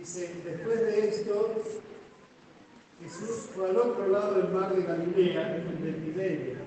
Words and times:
Dice, 0.00 0.30
después 0.46 0.80
de 0.80 1.08
esto, 1.10 1.52
Jesús 3.02 3.50
fue 3.54 3.68
al 3.68 3.76
otro 3.76 4.08
lado 4.08 4.36
del 4.36 4.48
mar 4.50 4.74
de 4.74 4.82
Galilea, 4.84 5.62
de 5.78 5.92
Tiberias, 5.92 6.58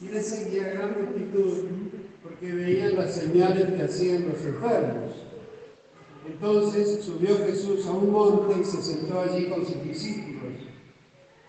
y 0.00 0.06
le 0.06 0.22
seguía 0.22 0.72
gran 0.72 0.96
multitud 0.98 1.66
porque 2.22 2.52
veían 2.52 2.96
las 2.96 3.16
señales 3.16 3.74
que 3.74 3.82
hacían 3.82 4.30
los 4.30 4.40
enfermos. 4.46 5.12
Entonces 6.26 7.04
subió 7.04 7.36
Jesús 7.36 7.86
a 7.86 7.90
un 7.90 8.10
monte 8.10 8.62
y 8.62 8.64
se 8.64 8.80
sentó 8.80 9.20
allí 9.20 9.50
con 9.50 9.66
sus 9.66 9.84
discípulos. 9.84 10.54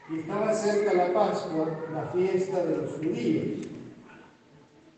Y 0.10 0.20
estaba 0.20 0.54
cerca 0.54 0.94
la 0.96 1.14
Pascua, 1.14 1.80
la 1.94 2.10
fiesta 2.10 2.66
de 2.66 2.76
los 2.76 2.92
judíos. 2.92 3.68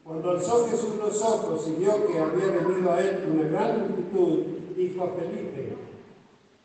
Cuando 0.04 0.32
alzó 0.32 0.68
Jesús 0.68 0.96
los 0.98 1.22
ojos 1.22 1.68
y 1.68 1.80
vio 1.80 2.08
que 2.08 2.18
había 2.18 2.48
venido 2.60 2.92
a 2.92 3.02
él 3.02 3.24
una 3.32 3.50
gran 3.50 3.82
multitud, 3.82 4.65
dijo 4.76 5.04
a 5.04 5.10
Felipe, 5.10 5.76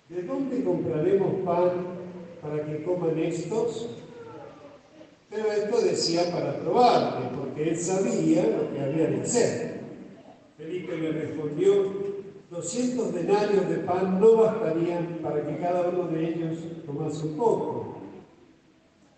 ¿de 0.08 0.22
dónde 0.22 0.64
compraremos 0.64 1.34
pan 1.44 1.70
para 2.42 2.64
que 2.64 2.82
coman 2.82 3.18
estos? 3.18 3.88
Pero 5.28 5.52
esto 5.52 5.80
decía 5.82 6.30
para 6.32 6.58
probarle, 6.58 7.28
porque 7.36 7.70
él 7.70 7.78
sabía 7.78 8.42
lo 8.46 8.72
que 8.72 8.80
había 8.80 9.06
de 9.06 9.20
hacer. 9.20 9.80
Felipe 10.58 10.96
le 10.96 11.12
respondió, 11.12 12.10
200 12.50 13.14
denarios 13.14 13.68
de 13.68 13.76
pan 13.76 14.20
no 14.20 14.36
bastarían 14.38 15.20
para 15.22 15.46
que 15.46 15.58
cada 15.58 15.88
uno 15.88 16.08
de 16.08 16.28
ellos 16.28 16.58
tomase 16.84 17.28
un 17.28 17.36
poco. 17.36 17.96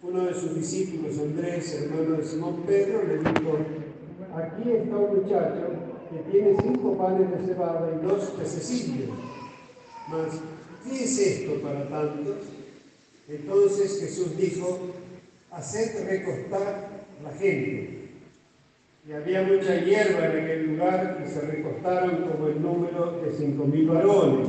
Uno 0.02 0.26
de 0.26 0.34
sus 0.34 0.54
discípulos, 0.54 1.18
Andrés, 1.18 1.80
hermano 1.80 2.16
de 2.16 2.24
Simón 2.24 2.62
Pedro, 2.66 3.04
le 3.04 3.18
dijo, 3.18 3.56
aquí 4.34 4.70
está 4.70 4.96
un 4.96 5.22
muchacho 5.22 5.91
que 6.12 6.30
tiene 6.30 6.56
cinco 6.62 6.96
panes 6.98 7.30
de 7.30 7.46
cebada 7.46 7.90
y 7.90 8.06
dos 8.06 8.24
pececillos. 8.38 9.08
Mas, 10.08 10.40
¿qué 10.84 11.04
es 11.04 11.18
esto 11.18 11.54
para 11.62 11.88
tantos? 11.88 12.36
Entonces 13.28 14.00
Jesús 14.00 14.36
dijo, 14.36 14.78
haced 15.50 16.06
recostar 16.06 17.06
la 17.22 17.32
gente. 17.32 18.02
Y 19.08 19.12
había 19.12 19.42
mucha 19.42 19.76
hierba 19.76 20.26
en 20.26 20.44
aquel 20.44 20.66
lugar 20.72 21.24
y 21.24 21.28
se 21.28 21.40
recostaron 21.40 22.28
como 22.28 22.46
el 22.48 22.62
número 22.62 23.20
de 23.22 23.32
cinco 23.32 23.64
mil 23.64 23.88
varones. 23.88 24.48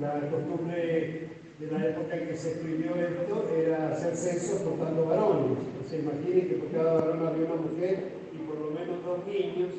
La 0.00 0.20
costumbre 0.30 1.28
de 1.58 1.66
la 1.70 1.86
época 1.86 2.16
en 2.16 2.28
que 2.28 2.36
se 2.36 2.52
escribió 2.52 2.94
esto 2.94 3.48
era 3.56 3.92
hacer 3.92 4.16
censos 4.16 4.60
contando 4.60 5.06
varones. 5.06 5.58
Se 5.88 5.98
imaginen 5.98 6.48
que 6.48 6.54
por 6.54 6.70
cada 6.70 6.94
varón 6.94 7.26
había 7.26 7.46
una 7.46 7.62
mujer 7.62 8.12
y 8.32 8.38
por 8.46 8.58
lo 8.58 8.70
menos 8.70 9.04
dos 9.04 9.26
niños. 9.26 9.70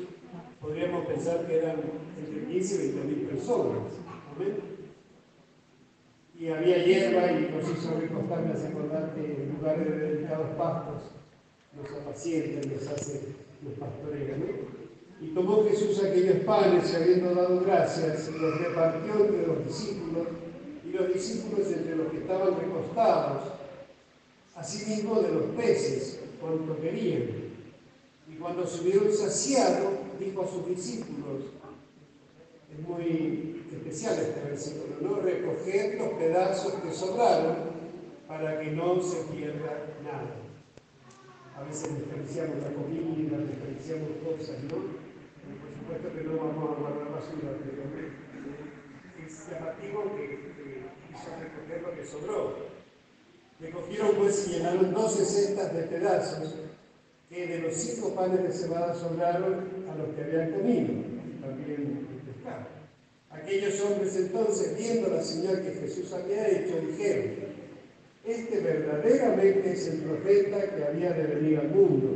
Podríamos 0.62 1.06
pensar 1.06 1.46
que 1.46 1.58
eran 1.58 1.76
entre 2.18 2.46
15 2.46 2.74
y 2.74 2.78
20 2.78 3.04
mil 3.04 3.26
personas. 3.26 3.92
¿Amén? 4.34 4.72
y 6.42 6.48
había 6.48 6.84
hierba 6.84 7.30
y 7.30 7.52
nos 7.54 7.70
hizo 7.70 7.94
recostar, 8.00 8.44
me 8.44 8.52
hace 8.52 8.66
acordar 8.66 9.14
que 9.14 9.20
en 9.20 9.54
lugares 9.56 9.86
de 9.88 9.96
dedicados 9.96 10.48
pastos 10.58 11.02
los 11.76 12.02
apacientan, 12.02 12.68
los 12.68 12.88
hace, 12.88 13.20
los 13.62 13.74
pastorean. 13.74 14.42
Y 15.20 15.28
tomó 15.28 15.64
Jesús 15.68 16.02
aquellos 16.02 16.38
panes 16.38 16.92
habiendo 16.96 17.32
dado 17.32 17.60
gracias, 17.60 18.28
los 18.32 18.60
repartió 18.60 19.24
entre 19.24 19.46
los 19.46 19.64
discípulos 19.68 20.26
y 20.84 20.90
los 20.90 21.14
discípulos 21.14 21.70
entre 21.70 21.94
los 21.94 22.10
que 22.10 22.18
estaban 22.18 22.58
recostados, 22.58 23.44
asimismo 24.56 25.20
de 25.20 25.32
los 25.32 25.44
peces, 25.56 26.22
cuanto 26.40 26.76
querían. 26.80 27.22
Y 28.28 28.34
cuando 28.34 28.66
se 28.66 28.80
hubieron 28.82 29.12
saciado, 29.12 29.90
dijo 30.24 30.42
a 30.42 30.48
sus 30.48 30.66
discípulos, 30.68 31.44
es 32.72 32.88
muy 32.88 33.64
especial 33.72 34.18
este 34.18 34.40
versículo, 34.40 34.96
¿no? 35.00 35.20
Recoger 35.20 35.98
los 35.98 36.08
pedazos 36.14 36.74
que 36.74 36.92
sobraron 36.92 37.56
para 38.26 38.60
que 38.60 38.70
no 38.70 39.02
se 39.02 39.24
pierda 39.24 39.86
nada. 40.02 40.36
A 41.56 41.62
veces 41.64 41.94
desperdiciamos 41.98 42.56
la 42.58 42.72
comida, 42.72 43.38
desperdiciamos 43.38 44.08
cosas, 44.24 44.56
¿no? 44.64 45.02
por 45.52 45.70
supuesto 45.76 46.12
que 46.16 46.24
no 46.24 46.36
vamos 46.36 46.76
a 46.76 46.80
guardar 46.80 47.12
basura, 47.12 47.52
pero 47.60 47.82
es 49.26 49.50
llamativo 49.50 50.16
que, 50.16 50.52
quiso 51.08 51.28
recoger 51.38 51.82
lo 51.82 51.94
que 51.94 52.06
sobró. 52.06 52.72
Recogieron 53.60 54.16
pues 54.16 54.48
y 54.48 54.52
llenaron 54.52 54.94
12 54.94 55.24
cestas 55.24 55.74
de 55.74 55.82
pedazos 55.82 56.54
que 57.28 57.46
de 57.46 57.58
los 57.60 57.74
cinco 57.74 58.14
panes 58.14 58.42
de 58.42 58.52
cebada 58.52 58.94
sobraron 58.94 59.81
a 59.92 59.98
los 59.98 60.14
que 60.14 60.22
habían 60.22 60.50
comido, 60.52 60.94
también 61.40 62.06
pescado. 62.26 62.66
Aquellos 63.30 63.80
hombres 63.82 64.16
entonces, 64.16 64.76
viendo 64.78 65.08
la 65.08 65.22
señal 65.22 65.62
que 65.62 65.70
Jesús 65.72 66.12
había 66.12 66.48
hecho, 66.48 66.80
dijeron, 66.86 67.52
este 68.24 68.60
verdaderamente 68.60 69.72
es 69.72 69.88
el 69.88 70.00
profeta 70.02 70.76
que 70.76 70.84
había 70.84 71.12
de 71.12 71.34
venir 71.34 71.58
al 71.58 71.68
mundo. 71.70 72.08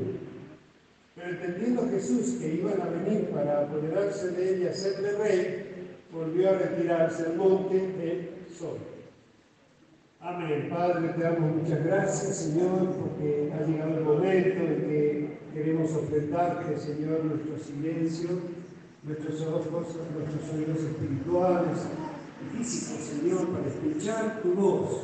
Pero 1.16 1.30
entendiendo 1.30 1.88
Jesús 1.88 2.36
que 2.38 2.54
iban 2.54 2.80
a 2.80 2.90
venir 2.90 3.30
para 3.30 3.62
apoderarse 3.62 4.30
de 4.32 4.54
él 4.54 4.62
y 4.62 4.66
hacerle 4.66 5.12
rey, 5.12 5.64
volvió 6.12 6.50
a 6.50 6.58
retirarse 6.58 7.24
al 7.24 7.36
monte 7.36 7.74
de 7.74 8.30
Sol. 8.56 8.78
Amén. 10.20 10.68
Padre, 10.70 11.08
te 11.10 11.22
damos 11.22 11.62
muchas 11.62 11.84
gracias, 11.84 12.36
Señor, 12.36 12.94
porque 12.96 13.52
ha 13.52 13.66
llegado 13.66 13.98
el 13.98 14.04
momento 14.04 14.60
en 14.60 14.88
que 14.88 15.15
queremos 15.56 15.90
ofrendarte, 15.92 16.78
Señor, 16.78 17.24
nuestro 17.24 17.58
silencio 17.58 18.28
nuestros 19.06 19.40
ojos, 19.42 19.86
nuestros 20.16 20.54
oídos 20.54 20.78
espirituales 20.78 21.78
y 22.42 22.56
físicos, 22.56 23.04
Señor, 23.04 23.48
para 23.48 23.68
escuchar 23.68 24.40
tu 24.42 24.52
voz. 24.54 25.02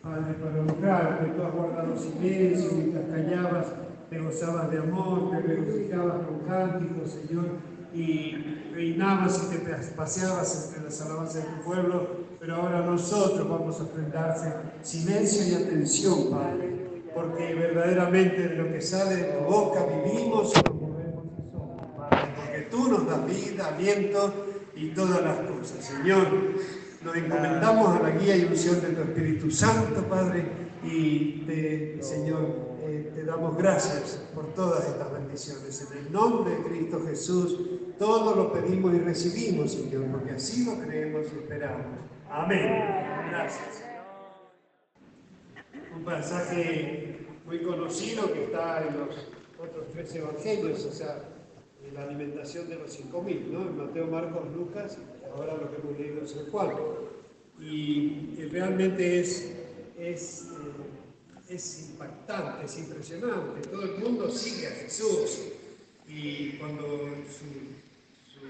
Padre, 0.00 0.34
para 0.34 0.60
honrar 0.60 1.20
que 1.20 1.32
tú 1.32 1.42
has 1.42 1.52
guardado 1.52 1.96
silencio 1.96 2.70
mientras 2.72 3.04
callabas, 3.08 3.66
te 4.10 4.18
gozabas 4.18 4.70
de 4.70 4.78
amor, 4.78 5.30
te 5.30 5.40
regocijabas 5.40 6.26
con 6.26 6.40
cánticos, 6.40 7.10
Señor, 7.10 7.46
y 7.94 8.36
reinabas 8.74 9.44
y 9.44 9.56
te 9.56 9.58
paseabas 9.94 10.68
entre 10.68 10.84
las 10.84 11.00
alabanzas 11.02 11.44
de 11.44 11.50
tu 11.50 11.62
pueblo, 11.64 12.06
pero 12.40 12.56
ahora 12.56 12.86
nosotros 12.86 13.48
vamos 13.48 13.78
a 13.80 13.84
ofrendarse 13.84 14.52
silencio 14.82 15.46
y 15.48 15.62
atención, 15.62 16.30
Padre, 16.30 16.71
porque 17.14 17.54
verdaderamente 17.54 18.48
de 18.48 18.56
lo 18.56 18.72
que 18.72 18.80
sale 18.80 19.16
de 19.16 19.24
tu 19.24 19.44
boca 19.44 19.86
vivimos 19.86 20.52
tú 22.72 22.88
nos 22.88 23.06
das 23.06 23.24
vida, 23.26 23.68
aliento 23.68 24.32
y 24.74 24.88
todas 24.88 25.22
las 25.22 25.36
cosas. 25.40 25.84
Señor, 25.84 26.26
nos 27.02 27.16
encomendamos 27.16 28.00
a 28.00 28.02
la 28.02 28.10
guía 28.10 28.36
y 28.36 28.44
unción 28.44 28.80
de 28.80 28.88
tu 28.88 29.02
Espíritu 29.02 29.50
Santo, 29.50 30.02
Padre, 30.08 30.44
y 30.82 31.46
Señor, 32.00 32.72
eh, 32.80 33.12
te 33.14 33.24
damos 33.24 33.56
gracias 33.56 34.24
por 34.34 34.52
todas 34.54 34.88
estas 34.88 35.12
bendiciones. 35.12 35.88
En 35.92 35.98
el 35.98 36.12
nombre 36.12 36.56
de 36.56 36.62
Cristo 36.62 37.02
Jesús, 37.06 37.60
todo 37.98 38.34
lo 38.34 38.52
pedimos 38.52 38.92
y 38.94 38.98
recibimos, 38.98 39.72
Señor, 39.72 40.06
porque 40.10 40.32
así 40.32 40.64
lo 40.64 40.78
creemos 40.80 41.26
y 41.32 41.38
esperamos. 41.38 41.86
Amén. 42.28 42.68
Gracias. 43.30 43.91
Un 45.94 46.04
pasaje 46.04 47.18
muy 47.44 47.58
conocido 47.60 48.32
que 48.32 48.44
está 48.44 48.86
en 48.86 48.98
los 48.98 49.16
otros 49.58 49.86
tres 49.92 50.14
evangelios, 50.14 50.84
o 50.86 50.92
sea, 50.92 51.22
la 51.94 52.04
alimentación 52.04 52.68
de 52.68 52.76
los 52.76 52.98
5.000, 52.98 53.46
¿no? 53.48 53.62
En 53.62 53.76
Mateo, 53.76 54.06
Marcos, 54.06 54.50
Lucas, 54.54 54.96
ahora 55.34 55.54
lo 55.54 55.70
que 55.70 55.80
hemos 55.80 55.98
leído 55.98 56.24
es 56.24 56.36
el 56.36 56.50
Juan. 56.50 56.70
Y, 57.60 58.48
realmente 58.50 59.20
es, 59.20 59.52
es, 59.98 60.48
eh, 61.48 61.54
es 61.54 61.90
impactante, 61.90 62.64
es 62.66 62.78
impresionante. 62.78 63.68
Todo 63.68 63.82
el 63.82 63.98
mundo 63.98 64.30
sigue 64.30 64.66
a 64.66 64.70
Jesús. 64.70 65.42
Y 66.08 66.52
cuando 66.52 66.86
su, 67.28 68.42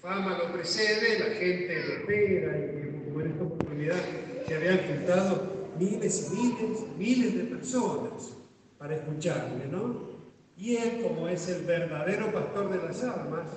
fama 0.00 0.38
lo 0.38 0.52
precede, 0.52 1.18
la 1.18 1.34
gente 1.36 1.86
lo 1.86 1.92
espera. 1.94 2.58
Y 2.58 3.04
como 3.04 3.20
en 3.20 3.30
esta 3.30 3.44
oportunidad 3.44 4.00
se 4.46 4.54
habían 4.54 4.78
juntado 4.86 5.57
miles 5.78 6.30
y 6.32 6.36
miles, 6.36 6.84
miles 6.98 7.34
de 7.36 7.44
personas 7.44 8.34
para 8.78 8.96
escucharle, 8.96 9.66
¿no? 9.70 10.08
Y 10.56 10.76
Él, 10.76 11.02
como 11.02 11.28
es 11.28 11.48
el 11.48 11.64
verdadero 11.64 12.32
pastor 12.32 12.70
de 12.70 12.88
las 12.88 13.02
almas, 13.04 13.48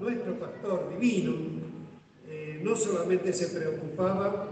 nuestro 0.00 0.38
pastor 0.38 0.88
divino, 0.90 1.34
eh, 2.28 2.60
no 2.62 2.74
solamente 2.74 3.32
se 3.32 3.48
preocupaba 3.48 4.48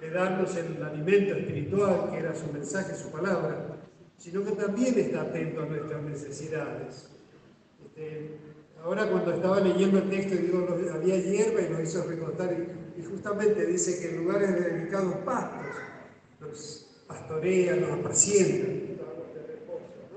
de 0.00 0.10
darnos 0.10 0.56
el 0.56 0.82
alimento 0.82 1.34
espiritual, 1.34 2.10
que 2.10 2.18
era 2.18 2.34
su 2.34 2.52
mensaje, 2.52 2.94
su 2.94 3.10
palabra, 3.10 3.76
sino 4.16 4.44
que 4.44 4.52
también 4.52 4.98
está 4.98 5.22
atento 5.22 5.62
a 5.62 5.66
nuestras 5.66 6.02
necesidades. 6.02 7.10
Este, 7.84 8.36
ahora 8.82 9.08
cuando 9.08 9.32
estaba 9.34 9.60
leyendo 9.60 9.98
el 9.98 10.10
texto, 10.10 10.36
digo, 10.36 10.66
había 10.92 11.16
hierba 11.16 11.60
y 11.62 11.72
lo 11.72 11.82
hizo 11.82 12.04
recordar, 12.04 12.56
y, 12.96 13.02
justamente 13.02 13.64
dice 13.66 14.00
que 14.00 14.14
en 14.14 14.24
lugares 14.24 14.54
de 14.54 14.70
delicados 14.70 15.14
pastos, 15.24 15.66
los 16.40 16.86
pastorean, 17.06 17.80
los 17.80 17.90
apacientan, 17.90 18.98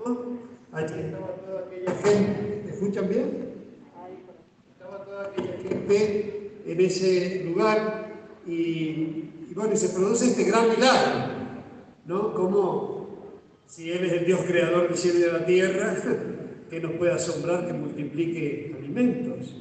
¿no? 0.06 0.40
Allí 0.72 1.00
estaba 1.00 1.36
toda 1.36 1.62
aquella 1.62 1.92
gente, 1.96 2.62
¿me 2.66 2.72
escuchan 2.72 3.10
bien? 3.10 3.52
Estaba 4.74 5.06
toda 5.06 5.28
aquella 5.28 5.58
gente 5.58 6.52
en 6.66 6.82
ese 6.82 7.44
lugar 7.46 8.12
y, 8.46 9.30
bueno, 9.54 9.76
se 9.76 9.90
produce 9.90 10.28
este 10.28 10.44
gran 10.44 10.70
milagro, 10.70 11.34
¿no? 12.06 12.34
Como 12.34 13.02
si 13.66 13.92
Él 13.92 14.06
es 14.06 14.14
el 14.14 14.26
Dios 14.26 14.42
creador 14.48 14.88
del 14.88 14.98
cielo 14.98 15.20
y 15.20 15.22
de 15.24 15.32
la 15.32 15.46
tierra, 15.46 15.98
que 16.70 16.80
nos 16.80 16.94
puede 16.94 17.12
asombrar 17.12 17.68
que 17.68 17.74
multiplique 17.74 18.76
alimentos. 18.78 19.56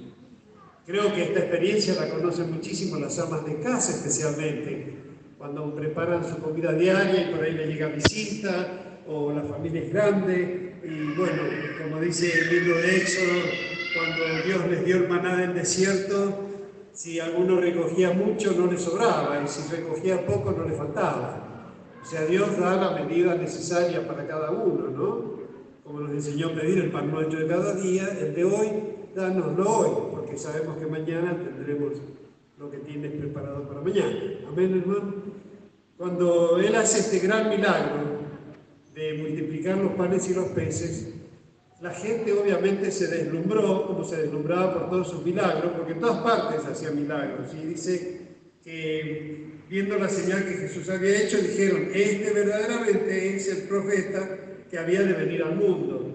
Creo 0.87 1.13
que 1.13 1.23
esta 1.25 1.41
experiencia 1.41 1.95
la 1.95 2.09
conocen 2.09 2.53
muchísimo 2.53 2.97
las 2.99 3.19
amas 3.19 3.45
de 3.45 3.59
casa 3.61 3.91
especialmente, 3.93 5.10
cuando 5.41 5.75
preparan 5.75 6.23
su 6.23 6.37
comida 6.37 6.71
diaria 6.75 7.23
y 7.23 7.35
por 7.35 7.43
ahí 7.43 7.55
le 7.55 7.67
llega 7.67 7.89
visita 7.89 9.01
o 9.09 9.33
la 9.33 9.43
familia 9.43 9.81
es 9.85 9.91
grande 9.91 10.75
y 10.85 11.17
bueno, 11.17 11.43
como 11.83 11.99
dice 11.99 12.31
el 12.41 12.51
libro 12.51 12.77
de 12.77 12.97
Éxodo, 12.99 13.41
cuando 13.97 14.47
Dios 14.47 14.67
les 14.69 14.85
dio 14.85 14.97
el 14.97 15.09
maná 15.09 15.39
del 15.39 15.55
desierto, 15.55 16.41
si 16.93 17.21
alguno 17.21 17.59
recogía 17.59 18.13
mucho 18.13 18.53
no 18.53 18.71
le 18.71 18.77
sobraba 18.77 19.43
y 19.43 19.49
si 19.49 19.75
recogía 19.75 20.27
poco 20.27 20.53
no 20.53 20.69
le 20.69 20.75
faltaba. 20.75 21.73
O 22.03 22.05
sea, 22.05 22.27
Dios 22.27 22.59
da 22.59 22.77
la 22.77 23.03
medida 23.03 23.35
necesaria 23.35 24.07
para 24.07 24.27
cada 24.27 24.51
uno, 24.51 24.89
¿no? 24.89 25.41
Como 25.83 26.01
nos 26.01 26.13
enseñó 26.13 26.49
a 26.49 26.55
pedir 26.55 26.81
el 26.81 26.91
pan 26.91 27.11
nuestro 27.11 27.41
de 27.41 27.47
cada 27.47 27.75
día, 27.77 28.09
el 28.21 28.35
de 28.35 28.45
hoy, 28.45 28.69
dánoslo 29.15 29.71
hoy, 29.71 29.91
porque 30.11 30.37
sabemos 30.37 30.77
que 30.77 30.85
mañana 30.85 31.35
tendremos 31.39 31.95
lo 32.61 32.71
que 32.71 32.77
tienes 32.77 33.13
preparado 33.13 33.67
para 33.67 33.81
mañana. 33.81 34.21
Amén, 34.47 34.79
hermano. 34.79 35.15
Cuando 35.97 36.59
Él 36.59 36.75
hace 36.75 37.01
este 37.01 37.27
gran 37.27 37.49
milagro 37.49 38.21
de 38.95 39.15
multiplicar 39.15 39.79
los 39.79 39.93
panes 39.93 40.29
y 40.29 40.35
los 40.35 40.49
peces, 40.49 41.09
la 41.81 41.91
gente 41.91 42.35
obviamente 42.35 42.91
se 42.91 43.07
deslumbró, 43.07 43.87
como 43.87 44.05
se 44.05 44.21
deslumbraba 44.21 44.75
por 44.75 44.91
todos 44.91 45.09
sus 45.09 45.25
milagros, 45.25 45.73
porque 45.75 45.93
en 45.93 46.01
todas 46.01 46.19
partes 46.23 46.67
hacía 46.67 46.91
milagros. 46.91 47.49
Y 47.55 47.67
dice 47.67 48.21
que 48.63 49.53
viendo 49.71 49.97
la 49.97 50.11
señal 50.11 50.45
que 50.45 50.53
Jesús 50.53 50.91
había 50.91 51.23
hecho, 51.23 51.39
dijeron, 51.39 51.89
este 51.95 52.31
verdaderamente 52.31 53.37
es 53.37 53.49
el 53.49 53.69
profeta 53.69 54.39
que 54.71 54.79
había 54.79 55.03
de 55.03 55.15
venir 55.15 55.43
al 55.45 55.57
mundo. 55.57 56.15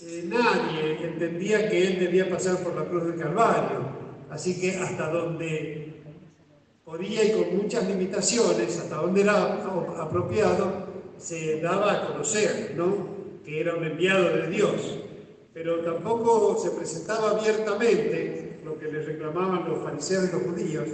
Eh, 0.00 0.26
nadie 0.28 1.04
entendía 1.04 1.68
que 1.68 1.88
él 1.88 1.98
debía 1.98 2.30
pasar 2.30 2.62
por 2.62 2.76
la 2.76 2.84
cruz 2.84 3.06
del 3.06 3.18
Calvario, 3.18 4.05
así 4.30 4.60
que 4.60 4.76
hasta 4.76 5.10
donde 5.10 6.02
podía 6.84 7.24
y 7.24 7.32
con 7.32 7.56
muchas 7.56 7.86
limitaciones, 7.86 8.78
hasta 8.78 8.96
donde 8.96 9.22
era 9.22 9.54
apropiado, 10.00 10.86
se 11.18 11.60
daba 11.60 11.92
a 11.92 12.06
conocer, 12.06 12.74
¿no? 12.76 13.16
que 13.44 13.60
era 13.60 13.74
un 13.74 13.84
enviado 13.84 14.36
de 14.36 14.48
Dios, 14.48 14.98
pero 15.54 15.80
tampoco 15.80 16.58
se 16.62 16.70
presentaba 16.70 17.30
abiertamente 17.30 18.60
lo 18.64 18.78
que 18.78 18.90
le 18.90 19.02
reclamaban 19.02 19.68
los 19.68 19.82
fariseos 19.82 20.28
y 20.28 20.32
los 20.32 20.42
judíos, 20.42 20.88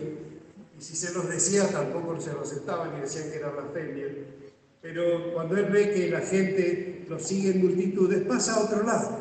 y 0.78 0.82
si 0.82 0.96
se 0.96 1.12
los 1.14 1.28
decía 1.28 1.68
tampoco 1.68 2.20
se 2.20 2.32
lo 2.32 2.42
aceptaban 2.42 2.96
y 2.96 3.00
decían 3.00 3.30
que 3.30 3.38
era 3.38 3.50
blasfemia. 3.50 4.06
Pero 4.82 5.32
cuando 5.32 5.56
él 5.56 5.66
ve 5.66 5.92
que 5.92 6.10
la 6.10 6.20
gente 6.20 7.04
lo 7.08 7.18
sigue 7.18 7.52
en 7.52 7.64
multitudes, 7.64 8.22
pasa 8.22 8.54
a 8.54 8.64
otro 8.64 8.82
lado. 8.82 9.18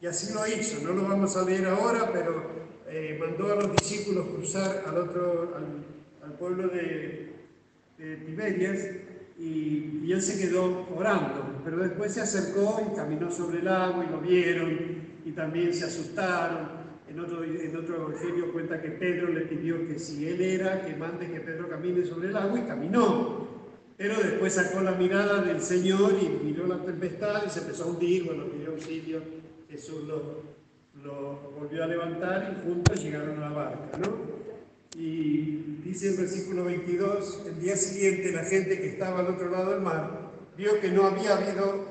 Y 0.00 0.06
así 0.06 0.32
lo 0.32 0.46
hizo. 0.46 0.82
No 0.82 0.94
lo 0.94 1.06
vamos 1.06 1.36
a 1.36 1.44
leer 1.44 1.66
ahora, 1.66 2.10
pero 2.10 2.53
eh, 2.96 3.18
mandó 3.18 3.52
a 3.52 3.56
los 3.56 3.72
discípulos 3.72 4.24
cruzar 4.28 4.84
al 4.86 4.96
otro, 4.98 5.52
al, 6.22 6.32
pueblo 6.34 6.68
de, 6.68 7.32
de 7.98 8.16
Tiberias 8.18 8.88
y, 9.36 10.12
él 10.12 10.22
se 10.22 10.40
quedó 10.40 10.86
orando, 10.94 11.60
pero 11.64 11.78
después 11.78 12.14
se 12.14 12.20
acercó 12.20 12.80
y 12.88 12.94
caminó 12.94 13.32
sobre 13.32 13.58
el 13.58 13.66
agua 13.66 14.04
y 14.04 14.12
lo 14.12 14.20
vieron 14.20 14.78
y 15.24 15.32
también 15.32 15.74
se 15.74 15.86
asustaron. 15.86 16.84
En 17.08 17.18
otro, 17.18 17.42
en 17.42 17.76
otro 17.76 17.96
evangelio 17.96 18.52
cuenta 18.52 18.80
que 18.80 18.90
Pedro 18.90 19.28
le 19.28 19.40
pidió 19.40 19.88
que 19.88 19.98
si 19.98 20.28
él 20.28 20.40
era, 20.40 20.86
que 20.86 20.94
mande 20.94 21.26
que 21.30 21.40
Pedro 21.40 21.68
camine 21.68 22.04
sobre 22.06 22.28
el 22.28 22.36
agua 22.36 22.60
y 22.60 22.62
caminó. 22.62 23.48
Pero 23.96 24.22
después 24.22 24.52
sacó 24.52 24.82
la 24.82 24.92
mirada 24.92 25.42
del 25.42 25.60
Señor 25.60 26.12
y 26.22 26.44
miró 26.44 26.68
la 26.68 26.78
tempestad 26.84 27.44
y 27.44 27.50
se 27.50 27.58
empezó 27.58 27.84
a 27.84 27.86
hundir, 27.88 28.24
bueno, 28.24 28.44
pidió 28.46 28.70
auxilio, 28.70 29.20
Jesús 29.68 30.04
lo, 30.04 30.53
lo 31.02 31.50
volvió 31.58 31.84
a 31.84 31.86
levantar 31.86 32.56
y 32.56 32.68
juntos 32.68 33.02
llegaron 33.02 33.42
a 33.42 33.48
la 33.48 33.56
barca, 33.56 33.98
¿no? 33.98 34.34
Y 34.96 35.80
dice 35.82 36.10
el 36.10 36.16
versículo 36.18 36.64
22, 36.64 37.42
el 37.46 37.60
día 37.60 37.76
siguiente 37.76 38.32
la 38.32 38.44
gente 38.44 38.78
que 38.78 38.90
estaba 38.90 39.20
al 39.20 39.28
otro 39.28 39.50
lado 39.50 39.70
del 39.72 39.80
mar 39.80 40.30
vio 40.56 40.80
que 40.80 40.90
no 40.90 41.06
había 41.06 41.36
habido 41.36 41.84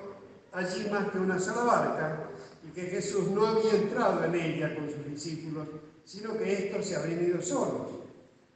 allí 0.54 0.90
más 0.90 1.10
que 1.10 1.18
una 1.18 1.38
sola 1.38 1.64
barca 1.64 2.30
y 2.66 2.72
que 2.72 2.84
Jesús 2.84 3.30
no 3.32 3.46
había 3.46 3.76
entrado 3.76 4.24
en 4.24 4.36
ella 4.36 4.74
con 4.76 4.90
sus 4.90 5.06
discípulos, 5.06 5.68
sino 6.06 6.38
que 6.38 6.54
estos 6.54 6.86
se 6.86 6.96
habían 6.96 7.26
ido 7.26 7.42
solos. 7.42 7.88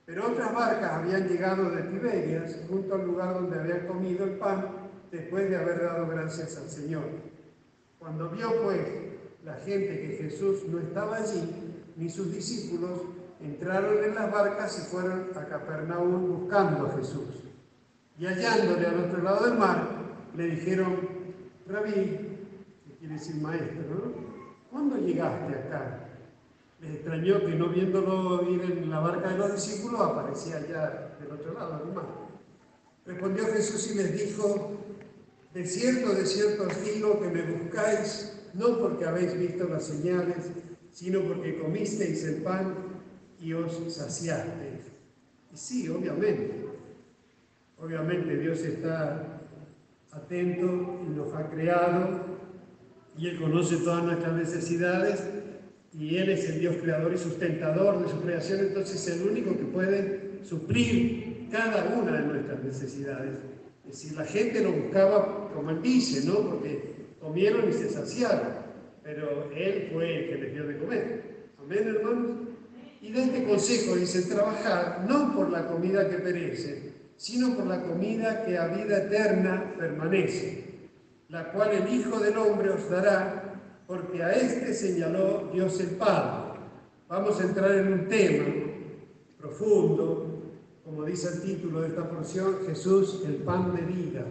Pero 0.06 0.28
otras 0.28 0.54
barcas 0.54 0.92
habían 0.92 1.28
llegado 1.28 1.70
de 1.70 1.84
Tiberias, 1.84 2.62
junto 2.70 2.96
al 2.96 3.06
lugar 3.06 3.34
donde 3.34 3.60
habían 3.60 3.86
comido 3.86 4.24
el 4.24 4.38
pan, 4.38 4.66
después 5.12 5.50
de 5.50 5.58
haber 5.58 5.82
dado 5.82 6.08
gracias 6.08 6.56
al 6.56 6.70
Señor. 6.70 7.04
Cuando 8.00 8.30
vio 8.30 8.64
pues 8.64 8.80
la 9.48 9.56
gente 9.56 10.02
que 10.02 10.18
Jesús 10.24 10.66
no 10.68 10.78
estaba 10.78 11.16
allí, 11.16 11.50
ni 11.96 12.10
sus 12.10 12.34
discípulos, 12.34 13.00
entraron 13.40 14.04
en 14.04 14.14
las 14.14 14.30
barcas 14.30 14.78
y 14.78 14.92
fueron 14.92 15.30
a 15.36 15.46
Capernaum 15.46 16.42
buscando 16.42 16.88
a 16.88 16.98
Jesús. 16.98 17.46
Y 18.20 18.26
hallándole 18.26 18.88
al 18.88 19.06
otro 19.06 19.24
lado 19.24 19.46
del 19.46 19.58
mar, 19.58 19.88
le 20.36 20.48
dijeron, 20.48 21.00
Rabí, 21.66 21.94
que 21.94 22.98
quiere 23.00 23.14
decir 23.14 23.38
maestro, 23.38 23.84
¿no? 23.90 24.14
¿Cuándo 24.70 24.98
llegaste 24.98 25.56
acá? 25.56 26.10
Les 26.82 26.96
extrañó 26.96 27.40
que 27.40 27.56
no 27.56 27.70
viéndolo 27.70 28.52
ir 28.52 28.62
en 28.64 28.90
la 28.90 29.00
barca 29.00 29.30
de 29.30 29.38
los 29.38 29.54
discípulos, 29.54 30.02
aparecía 30.02 30.58
allá 30.58 31.16
del 31.22 31.32
otro 31.32 31.54
lado 31.54 31.86
del 31.86 31.94
mar. 31.94 32.06
Respondió 33.06 33.46
Jesús 33.46 33.92
y 33.92 33.96
les 33.96 34.12
dijo, 34.12 34.72
de 35.54 35.66
cierto, 35.66 36.14
de 36.14 36.26
cierto 36.26 36.64
os 36.64 36.74
que 36.74 37.30
me 37.30 37.44
buscáis, 37.44 38.37
no 38.57 38.80
porque 38.80 39.06
habéis 39.06 39.38
visto 39.38 39.68
las 39.68 39.86
señales, 39.86 40.50
sino 40.92 41.21
porque 41.21 41.59
comisteis 41.59 42.24
el 42.24 42.42
pan 42.42 42.74
y 43.39 43.54
os 43.54 43.71
saciaste. 43.94 44.81
Y 45.54 45.57
sí, 45.57 45.88
obviamente, 45.89 46.65
obviamente 47.77 48.36
Dios 48.38 48.59
está 48.62 49.42
atento 50.12 51.00
y 51.06 51.09
nos 51.15 51.33
ha 51.33 51.50
creado 51.50 52.25
y 53.15 53.27
Él 53.27 53.39
conoce 53.39 53.77
todas 53.77 54.04
nuestras 54.04 54.33
necesidades 54.33 55.24
y 55.94 56.18
Él 56.18 56.30
es 56.30 56.50
el 56.50 56.60
Dios 56.60 56.77
creador 56.81 57.13
y 57.13 57.18
sustentador 57.18 58.03
de 58.03 58.10
su 58.10 58.21
creación, 58.21 58.60
entonces 58.60 59.07
es 59.07 59.21
el 59.21 59.30
único 59.30 59.56
que 59.56 59.65
puede 59.65 60.39
suplir 60.44 61.48
cada 61.51 61.96
una 61.96 62.22
de 62.22 62.27
nuestras 62.27 62.63
necesidades. 62.63 63.38
Es 63.88 64.01
decir, 64.01 64.17
la 64.17 64.25
gente 64.25 64.63
lo 64.63 64.72
buscaba 64.72 65.51
como 65.53 65.70
Él 65.70 65.82
dice, 65.82 66.25
¿no? 66.27 66.50
Porque 66.50 66.97
comieron 67.19 67.69
y 67.69 67.74
se 67.74 67.89
saciaron, 67.89 68.53
pero 69.03 69.50
Él 69.55 69.89
fue 69.91 70.17
el 70.17 70.29
que 70.29 70.36
les 70.38 70.53
dio 70.53 70.67
de 70.67 70.77
comer. 70.77 71.24
Amén, 71.59 71.88
hermanos. 71.88 72.31
Y 73.01 73.12
de 73.12 73.24
este 73.24 73.43
consejo 73.43 73.95
dice, 73.95 74.24
trabajar 74.24 75.05
no 75.07 75.36
por 75.36 75.50
la 75.50 75.67
comida 75.67 76.09
que 76.09 76.17
perece, 76.17 76.93
sino 77.15 77.55
por 77.55 77.67
la 77.67 77.83
comida 77.83 78.45
que 78.45 78.57
a 78.57 78.67
vida 78.67 78.97
eterna 78.97 79.75
permanece, 79.77 80.65
la 81.29 81.51
cual 81.51 81.71
el 81.71 81.93
Hijo 81.93 82.19
del 82.19 82.38
Hombre 82.38 82.69
os 82.71 82.89
dará, 82.89 83.53
porque 83.86 84.24
a 84.24 84.31
este 84.31 84.74
señaló 84.74 85.50
Dios 85.53 85.79
el 85.79 85.91
Padre. 85.91 86.59
Vamos 87.07 87.39
a 87.39 87.43
entrar 87.43 87.71
en 87.71 87.93
un 87.93 88.07
tema 88.07 88.45
profundo, 89.38 90.38
como 90.83 91.05
dice 91.05 91.29
el 91.33 91.41
título 91.41 91.81
de 91.81 91.89
esta 91.89 92.09
porción, 92.09 92.57
Jesús, 92.65 93.24
el 93.25 93.36
pan 93.36 93.75
de 93.75 93.81
vida. 93.81 94.25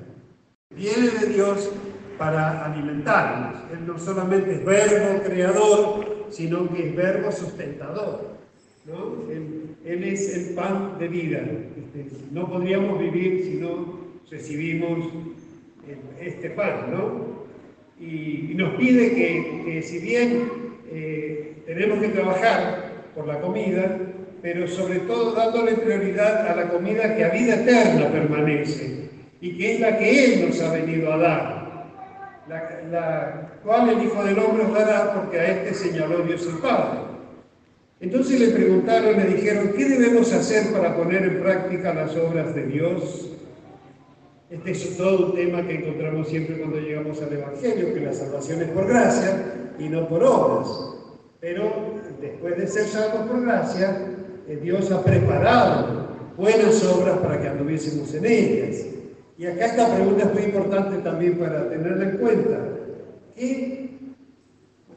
Viene 0.71 1.09
de 1.09 1.27
Dios 1.27 1.71
para 2.19 2.65
alimentarnos. 2.65 3.57
Él 3.73 3.87
no 3.87 3.99
solamente 3.99 4.53
es 4.53 4.65
verbo 4.65 5.23
creador, 5.25 6.27
sino 6.31 6.69
que 6.73 6.89
es 6.89 6.97
verbo 6.97 7.31
sustentador. 7.33 8.37
Él, 9.85 10.05
es 10.05 10.37
el 10.37 10.55
pan 10.55 10.97
de 10.99 11.09
vida. 11.09 11.39
Este, 11.39 12.07
no 12.33 12.49
podríamos 12.49 12.99
vivir 12.99 13.45
si 13.45 13.55
no 13.55 13.99
recibimos 14.31 15.09
este 16.21 16.51
pan, 16.51 16.93
¿no? 16.93 17.47
Y, 17.99 18.55
nos 18.55 18.75
pide 18.75 19.15
que, 19.15 19.83
si 19.83 19.99
bien 19.99 20.51
eh, 20.91 21.63
tenemos 21.67 21.99
que 22.01 22.09
trabajar 22.09 22.93
por 23.15 23.27
la 23.27 23.41
comida, 23.41 23.99
pero 24.43 24.69
sobre 24.69 25.01
todo 25.01 25.33
dándole 25.33 25.73
prioridad 25.73 26.47
a 26.47 26.55
la 26.55 26.69
comida 26.69 27.17
que 27.17 27.25
a 27.25 27.31
vida 27.31 27.55
eterna 27.55 28.11
permanece 28.11 29.09
y 29.41 29.57
que 29.57 29.75
es 29.75 29.81
la 29.81 29.99
que 29.99 30.25
Él 30.25 30.49
nos 30.49 30.61
ha 30.61 30.73
venido 30.73 31.13
a 31.13 31.17
dar, 31.17 31.56
la, 32.49 33.59
cual 33.63 33.89
el 33.91 34.05
Hijo 34.05 34.25
del 34.25 34.39
Hombre 34.39 34.65
os 34.65 34.73
dará 34.73 35.15
porque 35.15 35.39
a 35.39 35.47
este 35.47 35.75
señaló 35.75 36.19
Dios 36.21 36.47
el 36.47 36.59
Padre. 36.59 37.01
Entonces 38.01 38.39
le 38.41 38.49
preguntaron, 38.49 39.17
le 39.17 39.25
dijeron, 39.25 39.73
¿qué 39.77 39.89
debemos 39.89 40.33
hacer 40.33 40.73
para 40.73 40.97
poner 40.97 41.23
en 41.23 41.41
práctica 41.41 41.95
las 41.95 42.15
obras 42.17 42.55
de 42.55 42.67
Dios? 42.67 43.31
Este 44.51 44.71
es 44.71 44.97
todo 44.97 45.27
un 45.27 45.35
tema 45.35 45.67
que 45.67 45.75
encontramos 45.75 46.29
siempre 46.29 46.59
cuando 46.59 46.79
llegamos 46.79 47.21
al 47.23 47.33
Evangelio, 47.33 47.95
que 47.95 48.01
la 48.01 48.13
salvación 48.13 48.63
es 48.63 48.69
por 48.69 48.87
gracia 48.87 49.73
y 49.79 49.89
no 49.89 50.09
por 50.09 50.23
obras. 50.23 50.69
Pero 51.41 51.73
después 52.21 52.57
de 52.57 52.67
ser 52.67 52.85
salvos 52.85 53.27
por 53.29 53.43
gracia, 53.43 54.07
eh, 54.47 54.59
Dios 54.63 54.93
ha 54.93 55.03
preparado 55.03 56.07
buenas 56.37 56.85
obras 56.85 57.19
para 57.19 57.41
que 57.41 57.49
anduviésemos 57.49 58.15
en 58.15 58.27
ellas. 58.27 58.96
Y 59.39 59.47
acá 59.47 59.67
esta 59.67 59.95
pregunta 59.95 60.25
es 60.25 60.35
muy 60.35 60.43
importante 60.45 60.99
también 60.99 61.39
para 61.39 61.69
tenerla 61.69 62.11
en 62.11 62.17
cuenta. 62.17 62.59
¿Qué 63.35 63.91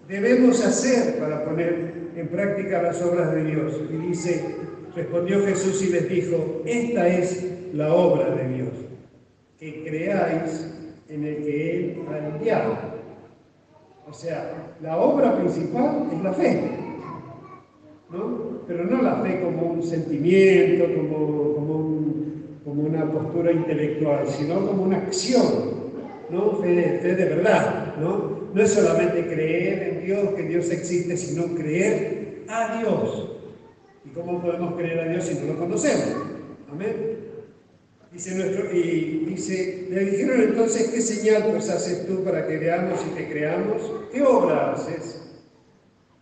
debemos 0.07 0.65
hacer 0.65 1.19
para 1.19 1.43
poner 1.43 1.91
en 2.15 2.27
práctica 2.29 2.81
las 2.81 3.01
obras 3.01 3.33
de 3.33 3.43
Dios? 3.43 3.81
Y 3.91 4.07
dice, 4.07 4.55
respondió 4.95 5.45
Jesús 5.45 5.83
y 5.83 5.89
les 5.89 6.07
dijo, 6.07 6.61
esta 6.65 7.07
es 7.07 7.45
la 7.73 7.93
obra 7.93 8.33
de 8.35 8.47
Dios, 8.47 8.69
que 9.59 9.83
creáis 9.83 10.73
en 11.09 11.25
el 11.25 11.43
que 11.43 11.75
Él 11.75 12.01
ha 12.09 12.35
enviado. 12.35 12.77
O 14.07 14.13
sea, 14.13 14.73
la 14.81 14.97
obra 14.97 15.37
principal 15.37 16.07
es 16.13 16.23
la 16.23 16.33
fe, 16.33 16.61
¿no? 18.09 18.59
Pero 18.67 18.85
no 18.85 19.01
la 19.01 19.17
fe 19.17 19.41
como 19.41 19.73
un 19.73 19.83
sentimiento, 19.83 20.85
como, 20.95 21.53
como, 21.53 21.75
como 22.69 22.83
una 22.83 23.11
postura 23.11 23.51
intelectual, 23.51 24.27
sino 24.27 24.65
como 24.67 24.83
una 24.83 24.97
acción, 24.97 25.89
¿no? 26.29 26.57
Fe 26.57 26.67
de, 27.01 27.25
verdad, 27.25 27.95
¿no? 27.99 28.49
No 28.53 28.61
es 28.61 28.71
solamente 28.71 29.25
creer 29.25 29.89
en 29.89 30.05
Dios, 30.05 30.29
que 30.35 30.43
Dios 30.43 30.69
existe, 30.69 31.17
sino 31.17 31.55
creer 31.55 32.43
a 32.47 32.79
Dios. 32.79 33.31
¿Y 34.05 34.09
cómo 34.09 34.39
podemos 34.39 34.75
creer 34.75 34.99
a 34.99 35.07
Dios 35.09 35.25
si 35.25 35.33
no 35.35 35.53
lo 35.53 35.59
conocemos? 35.59 36.15
Amén. 36.71 37.17
Dice 38.11 38.35
nuestro, 38.35 38.71
y 38.71 39.25
dice, 39.27 39.87
le 39.89 40.05
dijeron 40.05 40.41
entonces, 40.41 40.89
¿qué 40.89 41.01
señal 41.01 41.47
pues 41.51 41.69
haces 41.69 42.05
tú 42.05 42.23
para 42.23 42.47
que 42.47 42.57
veamos 42.57 42.99
y 43.07 43.15
te 43.15 43.29
creamos? 43.29 43.81
¿Qué 44.11 44.21
obra 44.21 44.73
haces? 44.73 45.23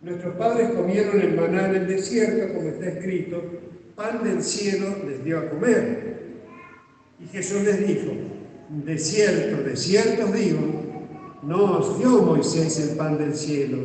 Nuestros 0.00 0.34
padres 0.36 0.70
comieron 0.70 1.20
el 1.20 1.34
maná 1.34 1.68
en 1.68 1.76
el 1.76 1.88
desierto, 1.88 2.54
como 2.54 2.68
está 2.70 2.88
escrito, 2.88 3.42
pan 3.94 4.22
del 4.22 4.42
cielo 4.42 4.96
les 5.06 5.24
dio 5.24 5.40
a 5.40 5.50
comer. 5.50 6.07
Y 7.20 7.26
Jesús 7.26 7.62
les 7.62 7.86
dijo, 7.86 8.12
de 8.68 8.98
cierto, 8.98 9.62
de 9.62 9.76
cierto 9.76 10.26
os 10.26 10.32
digo, 10.32 10.60
no 11.42 11.78
os 11.78 11.98
dio 11.98 12.22
Moisés 12.22 12.78
el 12.80 12.96
pan 12.96 13.18
del 13.18 13.34
cielo, 13.34 13.78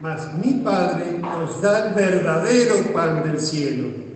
mas 0.00 0.34
mi 0.38 0.54
Padre 0.64 1.20
os 1.42 1.60
da 1.60 1.88
el 1.88 1.94
verdadero 1.94 2.92
pan 2.92 3.22
del 3.24 3.40
cielo 3.40 4.06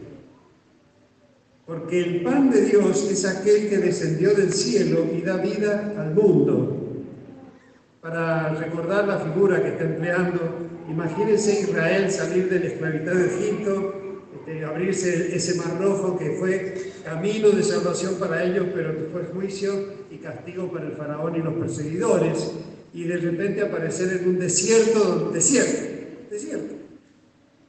porque 1.71 2.01
el 2.01 2.23
pan 2.23 2.51
de 2.51 2.63
Dios 2.63 3.09
es 3.09 3.25
aquel 3.25 3.69
que 3.69 3.79
descendió 3.79 4.35
del 4.35 4.53
cielo 4.53 5.07
y 5.17 5.21
da 5.21 5.37
vida 5.37 5.95
al 5.97 6.17
mundo. 6.17 7.05
Para 8.01 8.49
recordar 8.55 9.07
la 9.07 9.21
figura 9.21 9.63
que 9.63 9.69
está 9.69 9.85
empleando, 9.85 10.41
imagínense 10.89 11.61
Israel 11.61 12.11
salir 12.11 12.49
de 12.49 12.59
la 12.59 12.67
esclavitud 12.67 13.13
de 13.13 13.27
Egipto, 13.27 13.95
este, 14.35 14.65
abrirse 14.65 15.37
ese 15.37 15.55
mar 15.59 15.81
rojo 15.81 16.19
que 16.19 16.33
fue 16.41 16.90
camino 17.11 17.51
de 17.51 17.63
salvación 17.65 18.15
para 18.21 18.45
ellos, 18.45 18.67
pero 18.73 18.95
que 18.95 19.09
fue 19.13 19.25
juicio 19.35 19.73
y 20.13 20.19
castigo 20.19 20.71
para 20.71 20.87
el 20.87 20.93
faraón 20.93 21.35
y 21.35 21.41
los 21.41 21.55
perseguidores, 21.55 22.53
y 22.95 23.03
de 23.03 23.17
repente 23.17 23.63
aparecer 23.63 24.21
en 24.21 24.29
un 24.29 24.39
desierto, 24.39 25.31
desierto, 25.33 26.29
desierto. 26.31 26.75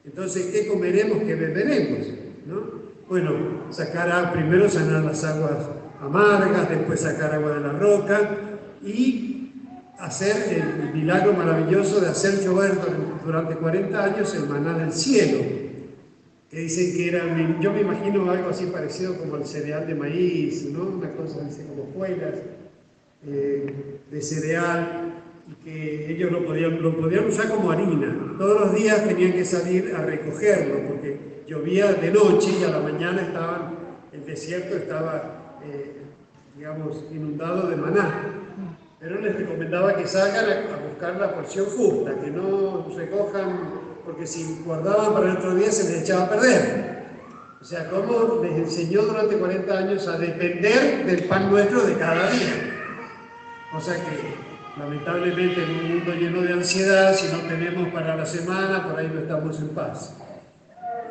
Entonces, 0.04 0.46
¿qué 0.46 0.68
comeremos? 0.68 1.24
¿Qué 1.24 1.34
beberemos? 1.34 2.06
¿No? 2.46 2.82
Bueno, 3.08 3.64
sacar 3.70 4.32
primero 4.32 4.68
sanar 4.70 5.02
las 5.02 5.24
aguas 5.24 5.66
amargas, 6.00 6.70
después 6.70 7.00
sacar 7.00 7.34
agua 7.34 7.54
de 7.54 7.60
la 7.60 7.72
roca 7.72 8.36
y 8.84 9.52
hacer 9.98 10.36
el 10.52 10.94
milagro 10.94 11.32
maravilloso 11.32 12.00
de 12.00 12.08
hacer 12.08 12.44
llover 12.44 12.78
durante 13.24 13.56
40 13.56 14.04
años 14.04 14.34
el 14.34 14.48
maná 14.48 14.78
del 14.78 14.92
cielo, 14.92 15.71
que 16.52 16.60
dicen 16.60 16.94
que 16.94 17.08
era, 17.08 17.24
yo 17.60 17.72
me 17.72 17.80
imagino 17.80 18.30
algo 18.30 18.50
así 18.50 18.66
parecido 18.66 19.16
como 19.16 19.36
el 19.36 19.46
cereal 19.46 19.86
de 19.86 19.94
maíz, 19.94 20.66
¿no? 20.66 20.82
Una 20.82 21.10
cosa 21.12 21.46
así 21.48 21.62
como 21.62 21.84
cuelas 21.84 22.34
eh, 23.26 24.00
de 24.10 24.20
cereal 24.20 25.14
y 25.48 25.64
que 25.64 26.12
ellos 26.12 26.30
lo 26.30 26.44
podían, 26.44 26.82
lo 26.82 26.94
podían 26.94 27.26
usar 27.26 27.48
como 27.48 27.70
harina. 27.70 28.36
Todos 28.38 28.60
los 28.60 28.74
días 28.74 29.02
tenían 29.08 29.32
que 29.32 29.46
salir 29.46 29.94
a 29.96 30.02
recogerlo 30.02 30.88
porque 30.88 31.42
llovía 31.46 31.94
de 31.94 32.10
noche 32.10 32.50
y 32.60 32.64
a 32.64 32.68
la 32.68 32.80
mañana 32.80 33.22
estaban, 33.22 33.74
el 34.12 34.26
desierto 34.26 34.76
estaba, 34.76 35.58
eh, 35.64 36.02
digamos, 36.54 37.02
inundado 37.10 37.70
de 37.70 37.76
maná. 37.76 38.42
Pero 39.00 39.22
les 39.22 39.34
recomendaba 39.34 39.96
que 39.96 40.06
salgan 40.06 40.44
a, 40.44 40.86
buscar 40.86 41.18
la 41.18 41.34
porción 41.34 41.64
justa, 41.64 42.14
que 42.22 42.30
no 42.30 42.86
recojan, 42.94 43.81
porque 44.04 44.26
si 44.26 44.60
guardaban 44.64 45.12
para 45.12 45.30
el 45.30 45.36
otro 45.36 45.54
día 45.54 45.70
se 45.70 45.90
les 45.90 46.02
echaba 46.02 46.24
a 46.24 46.30
perder. 46.30 46.92
O 47.60 47.64
sea, 47.64 47.88
cómo 47.88 48.42
les 48.42 48.58
enseñó 48.58 49.02
durante 49.02 49.36
40 49.36 49.78
años 49.78 50.08
a 50.08 50.18
depender 50.18 51.06
del 51.06 51.24
pan 51.24 51.48
nuestro 51.50 51.82
de 51.82 51.96
cada 51.96 52.28
día. 52.30 52.72
O 53.74 53.80
sea 53.80 53.94
que, 53.94 54.80
lamentablemente, 54.80 55.62
en 55.62 55.70
un 55.70 55.94
mundo 55.94 56.12
lleno 56.12 56.42
de 56.42 56.52
ansiedad, 56.54 57.14
si 57.14 57.32
no 57.32 57.38
tenemos 57.42 57.92
para 57.92 58.16
la 58.16 58.26
semana, 58.26 58.88
por 58.88 58.98
ahí 58.98 59.10
no 59.14 59.20
estamos 59.20 59.60
en 59.60 59.68
paz. 59.68 60.16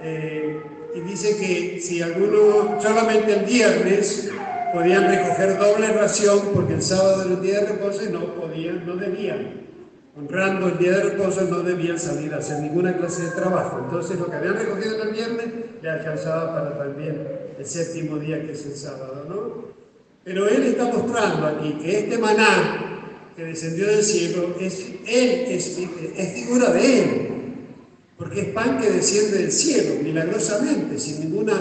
Eh, 0.04 0.62
y 0.94 1.00
dice 1.02 1.38
que 1.38 1.80
si 1.80 2.02
alguno, 2.02 2.82
solamente 2.82 3.34
el 3.34 3.46
viernes, 3.46 4.30
podían 4.74 5.08
recoger 5.08 5.58
doble 5.58 5.88
ración 5.94 6.50
porque 6.54 6.74
el 6.74 6.82
sábado 6.82 7.24
era 7.24 7.34
el 7.34 7.42
día 7.42 7.62
de 7.62 7.68
reposo 7.68 8.04
y 8.04 8.12
no 8.12 8.26
podían, 8.36 8.86
no 8.86 8.98
debían. 8.98 9.71
Honrando 10.18 10.68
el 10.68 10.78
día 10.78 10.98
de 10.98 11.04
reposo 11.04 11.44
no 11.50 11.60
debían 11.60 11.98
salir 11.98 12.34
a 12.34 12.38
hacer 12.38 12.60
ninguna 12.60 12.98
clase 12.98 13.24
de 13.24 13.32
trabajo. 13.32 13.80
Entonces 13.86 14.20
lo 14.20 14.30
que 14.30 14.36
habían 14.36 14.56
recogido 14.56 15.04
el 15.04 15.14
viernes 15.14 15.48
le 15.82 15.90
alcanzaba 15.90 16.54
para 16.54 16.78
también 16.78 17.28
el 17.58 17.66
séptimo 17.66 18.18
día 18.18 18.42
que 18.46 18.52
es 18.52 18.66
el 18.66 18.76
sábado, 18.76 19.26
¿no? 19.30 19.72
Pero 20.24 20.48
él 20.48 20.64
está 20.64 20.86
mostrando 20.86 21.48
aquí 21.48 21.74
que 21.82 22.00
este 22.00 22.18
maná 22.18 23.34
que 23.36 23.46
descendió 23.46 23.88
del 23.88 24.04
cielo 24.04 24.56
es 24.60 24.86
es, 25.08 26.34
figura 26.36 26.72
de 26.72 27.04
él 27.04 27.32
porque 28.18 28.42
es 28.42 28.48
pan 28.50 28.80
que 28.80 28.92
desciende 28.92 29.40
del 29.40 29.52
cielo, 29.52 29.96
milagrosamente, 30.04 31.00
sin 31.00 31.22
ninguna... 31.22 31.54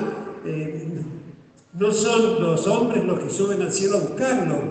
Eh, 0.44 0.88
no 1.72 1.92
son 1.92 2.42
los 2.42 2.66
hombres 2.66 3.04
los 3.04 3.20
que 3.20 3.30
suben 3.30 3.62
al 3.62 3.72
cielo 3.72 3.96
a 3.96 4.00
buscarlo, 4.00 4.62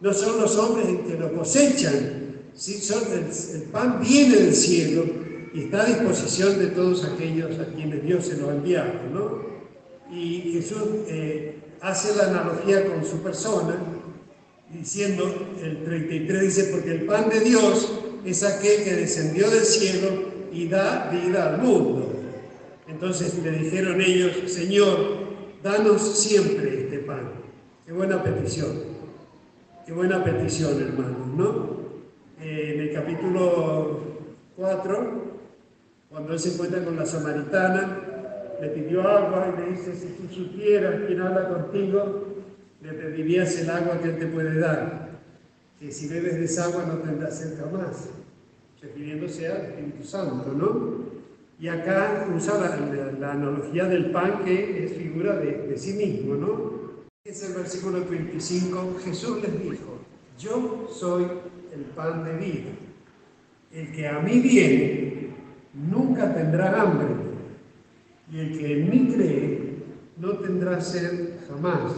no 0.00 0.12
son 0.12 0.40
los 0.40 0.56
hombres 0.58 0.86
que 1.06 1.16
lo 1.16 1.32
cosechan, 1.32 2.23
¿sí? 2.54 2.74
son, 2.80 3.02
el, 3.12 3.62
pan 3.64 4.00
viene 4.00 4.36
del 4.36 4.54
cielo 4.54 5.04
y 5.52 5.64
está 5.64 5.82
a 5.82 5.86
disposición 5.86 6.58
de 6.58 6.68
todos 6.68 7.04
aquellos 7.04 7.58
a 7.58 7.66
quienes 7.66 8.02
Dios 8.02 8.26
se 8.26 8.36
lo 8.36 8.50
ha 8.50 8.54
enviado. 8.54 8.92
¿no? 9.12 9.42
Y 10.10 10.52
Jesús 10.52 10.82
eh, 11.08 11.56
hace 11.80 12.16
la 12.16 12.28
analogía 12.28 12.86
con 12.86 13.04
su 13.04 13.18
persona, 13.22 13.76
diciendo, 14.72 15.32
el 15.62 15.84
33 15.84 16.40
dice, 16.42 16.64
porque 16.64 16.92
el 16.92 17.06
pan 17.06 17.28
de 17.28 17.40
Dios 17.40 17.92
es 18.24 18.42
aquel 18.42 18.84
que 18.84 18.94
descendió 18.94 19.50
del 19.50 19.64
cielo 19.64 20.08
y 20.52 20.68
da 20.68 21.10
vida 21.10 21.54
al 21.54 21.62
mundo. 21.62 22.12
Entonces 22.88 23.34
le 23.42 23.52
dijeron 23.52 24.00
ellos, 24.00 24.50
Señor, 24.50 25.24
danos 25.62 26.02
siempre 26.18 26.82
este 26.82 26.98
pan. 26.98 27.32
Qué 27.86 27.92
buena 27.92 28.22
petición, 28.22 28.82
qué 29.86 29.92
buena 29.92 30.24
petición, 30.24 30.80
hermanos, 30.80 31.26
¿no? 31.36 31.73
Eh, 32.40 32.72
en 32.74 32.80
el 32.80 32.92
capítulo 32.92 34.00
4, 34.56 35.12
cuando 36.10 36.32
él 36.32 36.38
se 36.38 36.54
encuentra 36.54 36.84
con 36.84 36.96
la 36.96 37.06
samaritana, 37.06 38.00
le 38.60 38.68
pidió 38.68 39.02
agua 39.02 39.52
y 39.52 39.60
le 39.60 39.76
dice, 39.76 39.94
si 39.94 40.08
tú 40.08 40.32
supieras 40.32 41.02
quién 41.06 41.20
habla 41.20 41.48
contigo, 41.48 42.24
le 42.82 42.92
pedirías 42.92 43.56
el 43.58 43.70
agua 43.70 44.00
que 44.00 44.08
él 44.10 44.18
te 44.18 44.26
puede 44.26 44.58
dar, 44.58 45.10
que 45.78 45.92
si 45.92 46.08
bebes 46.08 46.34
de 46.34 46.44
esa 46.44 46.64
agua 46.64 46.84
no 46.86 46.98
tendrás 46.98 47.38
sed 47.38 47.58
jamás 47.58 48.10
refiriéndose 48.82 49.48
al 49.48 49.62
Espíritu 49.62 50.04
Santo, 50.04 50.52
¿no? 50.52 51.04
Y 51.58 51.68
acá 51.68 52.26
usa 52.36 52.58
la, 53.18 53.30
analogía 53.30 53.84
del 53.84 54.10
pan 54.10 54.44
que 54.44 54.84
es 54.84 54.92
figura 54.92 55.36
de, 55.36 55.68
de 55.68 55.78
sí 55.78 55.94
mismo, 55.94 56.34
¿no? 56.34 56.72
Es 57.24 57.42
el 57.48 57.54
versículo 57.54 58.04
25, 58.04 58.98
Jesús 59.02 59.40
les 59.40 59.62
dijo, 59.62 59.98
yo 60.38 60.88
soy 60.92 61.26
el 61.74 61.82
pan 61.96 62.24
de 62.24 62.36
vida. 62.36 62.70
El 63.72 63.92
que 63.92 64.06
a 64.06 64.20
mí 64.20 64.40
viene 64.40 65.28
nunca 65.74 66.32
tendrá 66.32 66.80
hambre, 66.80 67.08
y 68.32 68.38
el 68.38 68.58
que 68.58 68.72
en 68.72 68.90
mí 68.90 69.12
cree 69.12 69.74
no 70.16 70.32
tendrá 70.38 70.80
sed 70.80 71.40
jamás. 71.48 71.92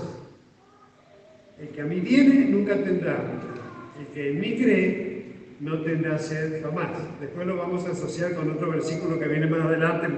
El 1.58 1.68
que 1.68 1.80
a 1.82 1.84
mí 1.84 2.00
viene 2.00 2.46
nunca 2.46 2.74
tendrá 2.82 3.16
hambre, 3.16 3.60
el 4.00 4.06
que 4.08 4.30
en 4.30 4.40
mí 4.40 4.56
cree 4.56 5.16
no 5.60 5.80
tendrá 5.82 6.18
sed 6.18 6.62
jamás. 6.62 6.90
Después 7.20 7.46
lo 7.46 7.56
vamos 7.56 7.86
a 7.86 7.92
asociar 7.92 8.34
con 8.34 8.50
otro 8.50 8.70
versículo 8.70 9.18
que 9.18 9.28
viene 9.28 9.46
más 9.46 9.60
adelante, 9.60 10.08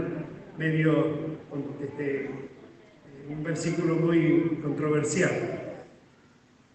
medio, 0.56 1.38
este, 1.82 2.30
un 3.28 3.42
versículo 3.42 3.96
muy 3.96 4.58
controversial. 4.62 5.32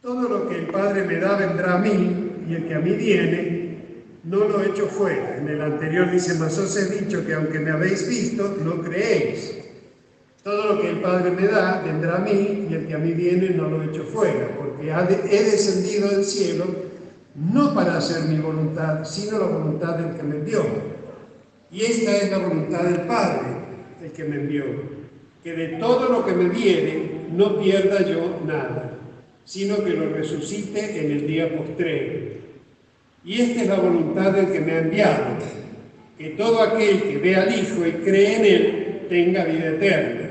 Todo 0.02 0.28
lo 0.28 0.50
que 0.50 0.60
el 0.60 0.66
Padre 0.68 1.06
me 1.06 1.18
da 1.18 1.38
vendrá 1.38 1.76
a 1.76 1.80
mí, 1.80 2.23
y 2.48 2.56
el 2.56 2.68
que 2.68 2.76
a 2.76 2.80
mí 2.80 2.94
viene, 2.94 3.78
no 4.24 4.46
lo 4.46 4.64
echo 4.64 4.88
fuera. 4.88 5.38
En 5.38 5.48
el 5.50 5.62
anterior 5.62 6.12
dice, 6.12 6.36
mas 6.36 6.58
os 6.58 6.76
he 6.78 7.00
dicho 7.00 7.26
que 7.26 7.34
aunque 7.34 7.60
me 7.60 7.72
habéis 7.72 8.08
visto, 8.08 8.58
no 8.64 8.82
creéis. 8.82 9.58
Todo 10.44 10.74
lo 10.76 10.82
que 10.82 10.90
el 10.90 11.00
Padre 11.00 11.32
me 11.32 11.48
da 11.48 11.82
vendrá 11.86 12.18
a 12.18 12.20
mí 12.20 12.68
y 12.70 12.74
el 12.74 12.88
que 12.88 12.94
a 12.94 12.98
mí 12.98 13.14
viene 13.14 13.50
no 13.52 13.70
lo 13.70 13.82
echo 13.84 14.04
fuera, 14.04 14.50
porque 14.58 14.90
he 14.90 15.44
descendido 15.44 16.10
del 16.10 16.26
cielo 16.26 16.66
no 17.36 17.74
para 17.74 17.98
hacer 17.98 18.30
mi 18.30 18.40
voluntad, 18.40 19.06
sino 19.06 19.40
la 19.40 19.46
voluntad 19.46 19.96
del 19.98 20.16
que 20.16 20.24
me 20.24 20.36
envió. 20.36 20.64
Y 21.72 21.82
esta 21.82 22.18
es 22.18 22.30
la 22.30 22.38
voluntad 22.40 22.84
del 22.84 23.02
Padre, 23.08 23.48
el 24.04 24.12
que 24.12 24.24
me 24.26 24.36
envió, 24.36 24.66
que 25.44 25.54
de 25.54 25.68
todo 25.80 26.10
lo 26.10 26.26
que 26.26 26.34
me 26.34 26.50
viene 26.50 27.28
no 27.32 27.60
pierda 27.60 28.06
yo 28.06 28.40
nada, 28.46 28.98
sino 29.46 29.84
que 29.84 29.92
lo 29.92 30.14
resucite 30.14 31.06
en 31.06 31.12
el 31.12 31.28
día 31.28 31.58
postrero. 31.58 32.23
Y 33.26 33.42
esta 33.42 33.62
es 33.62 33.68
la 33.68 33.76
voluntad 33.76 34.32
del 34.32 34.52
que 34.52 34.60
me 34.60 34.72
ha 34.74 34.80
enviado, 34.80 35.26
que 36.18 36.30
todo 36.32 36.62
aquel 36.62 37.04
que 37.04 37.18
ve 37.18 37.36
al 37.36 37.58
Hijo 37.58 37.88
y 37.88 37.92
cree 38.04 38.36
en 38.36 38.46
Él 38.46 38.84
tenga 39.10 39.46
vida 39.46 39.70
eterna, 39.70 40.30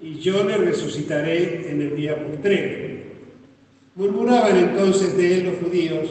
y 0.00 0.18
yo 0.18 0.44
le 0.44 0.56
resucitaré 0.56 1.70
en 1.70 1.80
el 1.80 1.96
día 1.96 2.26
postrero. 2.26 2.92
Murmuraban 3.94 4.56
entonces 4.56 5.16
de 5.16 5.34
él 5.34 5.44
los 5.44 5.56
judíos, 5.56 6.08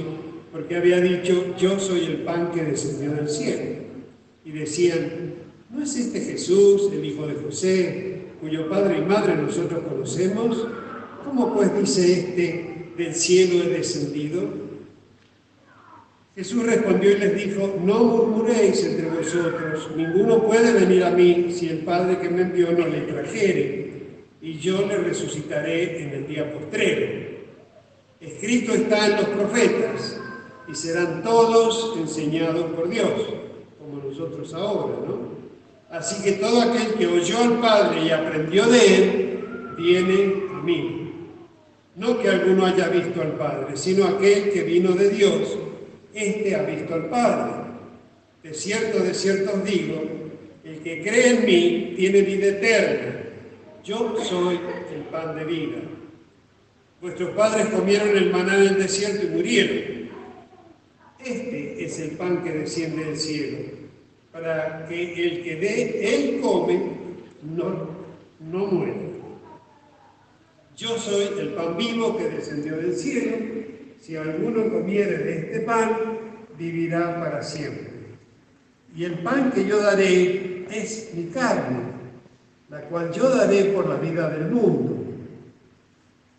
porque 0.51 0.77
había 0.77 0.99
dicho, 1.01 1.55
yo 1.57 1.79
soy 1.79 2.05
el 2.05 2.17
pan 2.17 2.51
que 2.51 2.63
descendió 2.63 3.11
del 3.11 3.27
cielo. 3.27 3.81
Y 4.45 4.51
decían, 4.51 5.33
¿no 5.69 5.83
es 5.83 5.95
este 5.95 6.21
Jesús, 6.21 6.89
el 6.93 7.03
hijo 7.03 7.27
de 7.27 7.35
José, 7.35 8.17
cuyo 8.39 8.69
padre 8.69 8.99
y 8.99 9.01
madre 9.01 9.35
nosotros 9.35 9.81
conocemos? 9.87 10.67
¿Cómo 11.25 11.53
pues 11.53 11.77
dice 11.79 12.13
este, 12.13 12.85
del 12.97 13.15
cielo 13.15 13.63
he 13.63 13.69
descendido? 13.69 14.70
Jesús 16.35 16.65
respondió 16.65 17.11
y 17.11 17.17
les 17.17 17.35
dijo, 17.35 17.75
no 17.83 18.03
murmuréis 18.05 18.85
entre 18.85 19.09
vosotros, 19.09 19.89
ninguno 19.97 20.41
puede 20.41 20.71
venir 20.71 21.03
a 21.03 21.11
mí 21.11 21.51
si 21.51 21.67
el 21.67 21.79
Padre 21.79 22.19
que 22.19 22.29
me 22.29 22.43
envió 22.43 22.71
no 22.71 22.87
le 22.87 23.01
trajere, 23.01 23.91
y 24.41 24.57
yo 24.57 24.87
le 24.87 24.97
resucitaré 24.97 26.03
en 26.03 26.09
el 26.11 26.27
día 26.27 26.53
postrero. 26.53 27.31
Escrito 28.21 28.73
está 28.73 29.07
en 29.07 29.15
los 29.17 29.25
profetas, 29.25 30.21
y 30.69 30.75
serán 30.75 31.21
todos 31.21 31.97
enseñados 31.97 32.71
por 32.75 32.87
Dios, 32.87 33.11
como 33.77 34.01
nosotros 34.01 34.53
ahora, 34.53 34.95
¿no? 35.05 35.31
Así 35.89 36.23
que 36.23 36.33
todo 36.33 36.61
aquel 36.61 36.93
que 36.93 37.07
oyó 37.07 37.39
al 37.39 37.59
Padre 37.59 38.05
y 38.05 38.09
aprendió 38.09 38.67
de 38.67 38.95
Él, 38.95 39.39
viene 39.77 40.43
a 40.55 40.61
mí. 40.63 41.11
No 41.97 42.17
que 42.21 42.29
alguno 42.29 42.65
haya 42.67 42.87
visto 42.87 43.21
al 43.21 43.33
Padre, 43.33 43.75
sino 43.75 44.05
aquel 44.05 44.51
que 44.51 44.63
vino 44.63 44.93
de 44.93 45.09
Dios 45.09 45.57
este 46.13 46.55
ha 46.55 46.63
visto 46.63 46.93
al 46.93 47.05
Padre. 47.09 47.71
De 48.43 48.53
cierto, 48.53 48.99
de 48.99 49.13
cierto 49.13 49.53
os 49.53 49.63
digo, 49.63 50.01
el 50.63 50.79
que 50.79 51.01
cree 51.03 51.29
en 51.29 51.45
mí 51.45 51.93
tiene 51.95 52.21
vida 52.21 52.47
eterna. 52.47 53.23
Yo 53.83 54.15
soy 54.23 54.59
el 54.93 55.01
pan 55.11 55.35
de 55.35 55.45
vida. 55.45 55.77
Vuestros 57.01 57.31
padres 57.31 57.67
comieron 57.67 58.15
el 58.15 58.31
maná 58.31 58.57
en 58.57 58.67
el 58.67 58.77
desierto 58.77 59.25
y 59.25 59.29
murieron. 59.29 60.09
Este 61.23 61.83
es 61.83 61.99
el 61.99 62.11
pan 62.11 62.43
que 62.43 62.51
desciende 62.51 63.05
del 63.05 63.17
cielo, 63.17 63.57
para 64.31 64.85
que 64.87 65.13
el 65.23 65.43
que 65.43 65.55
de 65.55 66.15
él 66.15 66.41
come 66.41 66.79
no, 67.43 67.89
no 68.39 68.67
muera. 68.67 68.93
Yo 70.77 70.97
soy 70.97 71.39
el 71.39 71.49
pan 71.49 71.77
vivo 71.77 72.17
que 72.17 72.29
descendió 72.29 72.77
del 72.77 72.95
cielo 72.95 73.60
si 74.01 74.15
alguno 74.15 74.67
comiere 74.69 75.17
de 75.19 75.39
este 75.39 75.59
pan, 75.59 75.95
vivirá 76.57 77.19
para 77.19 77.43
siempre. 77.43 77.91
Y 78.95 79.05
el 79.05 79.19
pan 79.19 79.51
que 79.51 79.65
yo 79.65 79.79
daré 79.79 80.65
es 80.71 81.11
mi 81.15 81.25
carne, 81.25 81.83
la 82.69 82.81
cual 82.81 83.11
yo 83.11 83.29
daré 83.29 83.65
por 83.65 83.87
la 83.87 83.97
vida 83.97 84.29
del 84.31 84.49
mundo. 84.49 84.97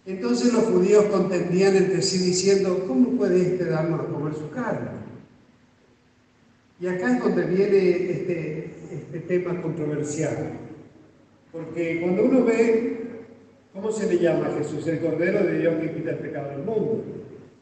Entonces 0.04 0.52
los 0.52 0.64
judíos 0.64 1.04
contendían 1.04 1.76
entre 1.76 2.02
sí 2.02 2.18
diciendo, 2.18 2.84
¿cómo 2.88 3.16
puede 3.16 3.40
este 3.42 3.66
darnos 3.66 4.00
a 4.00 4.12
comer 4.12 4.34
su 4.34 4.50
carne? 4.50 4.90
Y 6.80 6.88
acá 6.88 7.16
es 7.16 7.22
donde 7.22 7.44
viene 7.44 8.10
este, 8.10 8.70
este 8.92 9.20
tema 9.20 9.62
controversial. 9.62 10.54
Porque 11.52 12.00
cuando 12.00 12.24
uno 12.24 12.44
ve, 12.44 13.02
¿cómo 13.72 13.92
se 13.92 14.12
le 14.12 14.18
llama 14.18 14.48
a 14.48 14.58
Jesús? 14.58 14.84
El 14.88 14.98
Cordero 14.98 15.44
de 15.46 15.60
Dios 15.60 15.74
que 15.80 15.92
quita 15.92 16.10
el 16.10 16.18
pecado 16.18 16.50
del 16.50 16.64
mundo. 16.64 17.04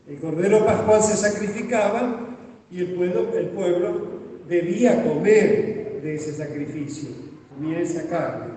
El 0.08 0.18
cordero 0.18 0.64
pascual 0.64 1.02
se 1.02 1.16
sacrificaba 1.16 2.36
y 2.70 2.80
el 2.80 2.94
pueblo, 2.94 3.28
el 3.36 3.46
pueblo 3.48 4.00
debía 4.48 5.04
comer 5.04 6.00
de 6.02 6.14
ese 6.14 6.32
sacrificio, 6.32 7.10
comía 7.54 7.80
esa 7.80 8.08
carne. 8.08 8.54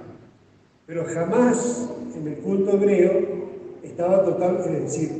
Pero 0.85 1.05
jamás 1.05 1.89
en 2.15 2.27
el 2.27 2.35
culto 2.37 2.73
hebreo 2.73 3.21
estaba 3.83 4.23
total, 4.23 4.63
es 4.65 4.83
decir, 4.83 5.11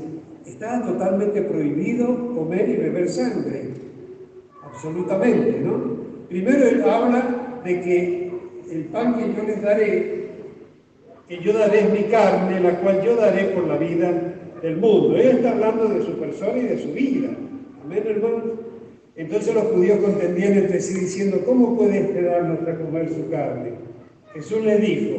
estaba 0.46 0.86
totalmente 0.86 1.42
prohibido 1.42 2.36
comer 2.36 2.70
y 2.70 2.76
beber 2.78 3.10
sangre. 3.10 3.74
Absolutamente, 4.64 5.60
¿no? 5.60 6.04
Primero 6.30 6.68
él 6.68 6.84
habla 6.84 7.62
de 7.64 7.82
que 7.82 8.32
el 8.72 8.86
pan 8.86 9.18
que 9.18 9.34
yo 9.34 9.44
les 9.44 9.62
daré, 9.62 10.24
que 11.28 11.40
yo 11.40 11.54
daré 11.54 11.80
es 11.82 11.92
mi 11.92 12.04
carne, 12.10 12.60
la 12.60 12.80
cual 12.80 13.04
yo 13.04 13.16
daré 13.16 13.46
por 13.46 13.68
la 13.68 13.78
vida 13.78 14.33
del 14.64 14.78
mundo. 14.78 15.16
Él 15.18 15.28
está 15.38 15.52
hablando 15.52 15.90
de 15.90 16.04
su 16.04 16.14
persona 16.14 16.58
y 16.58 16.68
de 16.68 16.80
su 16.80 16.92
vida. 16.94 17.30
Amén, 17.84 18.04
hermanos. 18.08 18.44
Entonces 19.16 19.54
los 19.54 19.66
judíos 19.66 20.00
contendían 20.00 20.54
entre 20.54 20.80
sí 20.80 21.02
diciendo, 21.02 21.42
¿cómo 21.46 21.78
puede 21.78 22.00
este 22.00 22.24
darnos 22.24 22.68
a 22.68 22.78
comer 22.78 23.10
su 23.10 23.30
carne? 23.30 23.74
Jesús 24.34 24.64
les 24.64 24.82
dijo, 24.82 25.18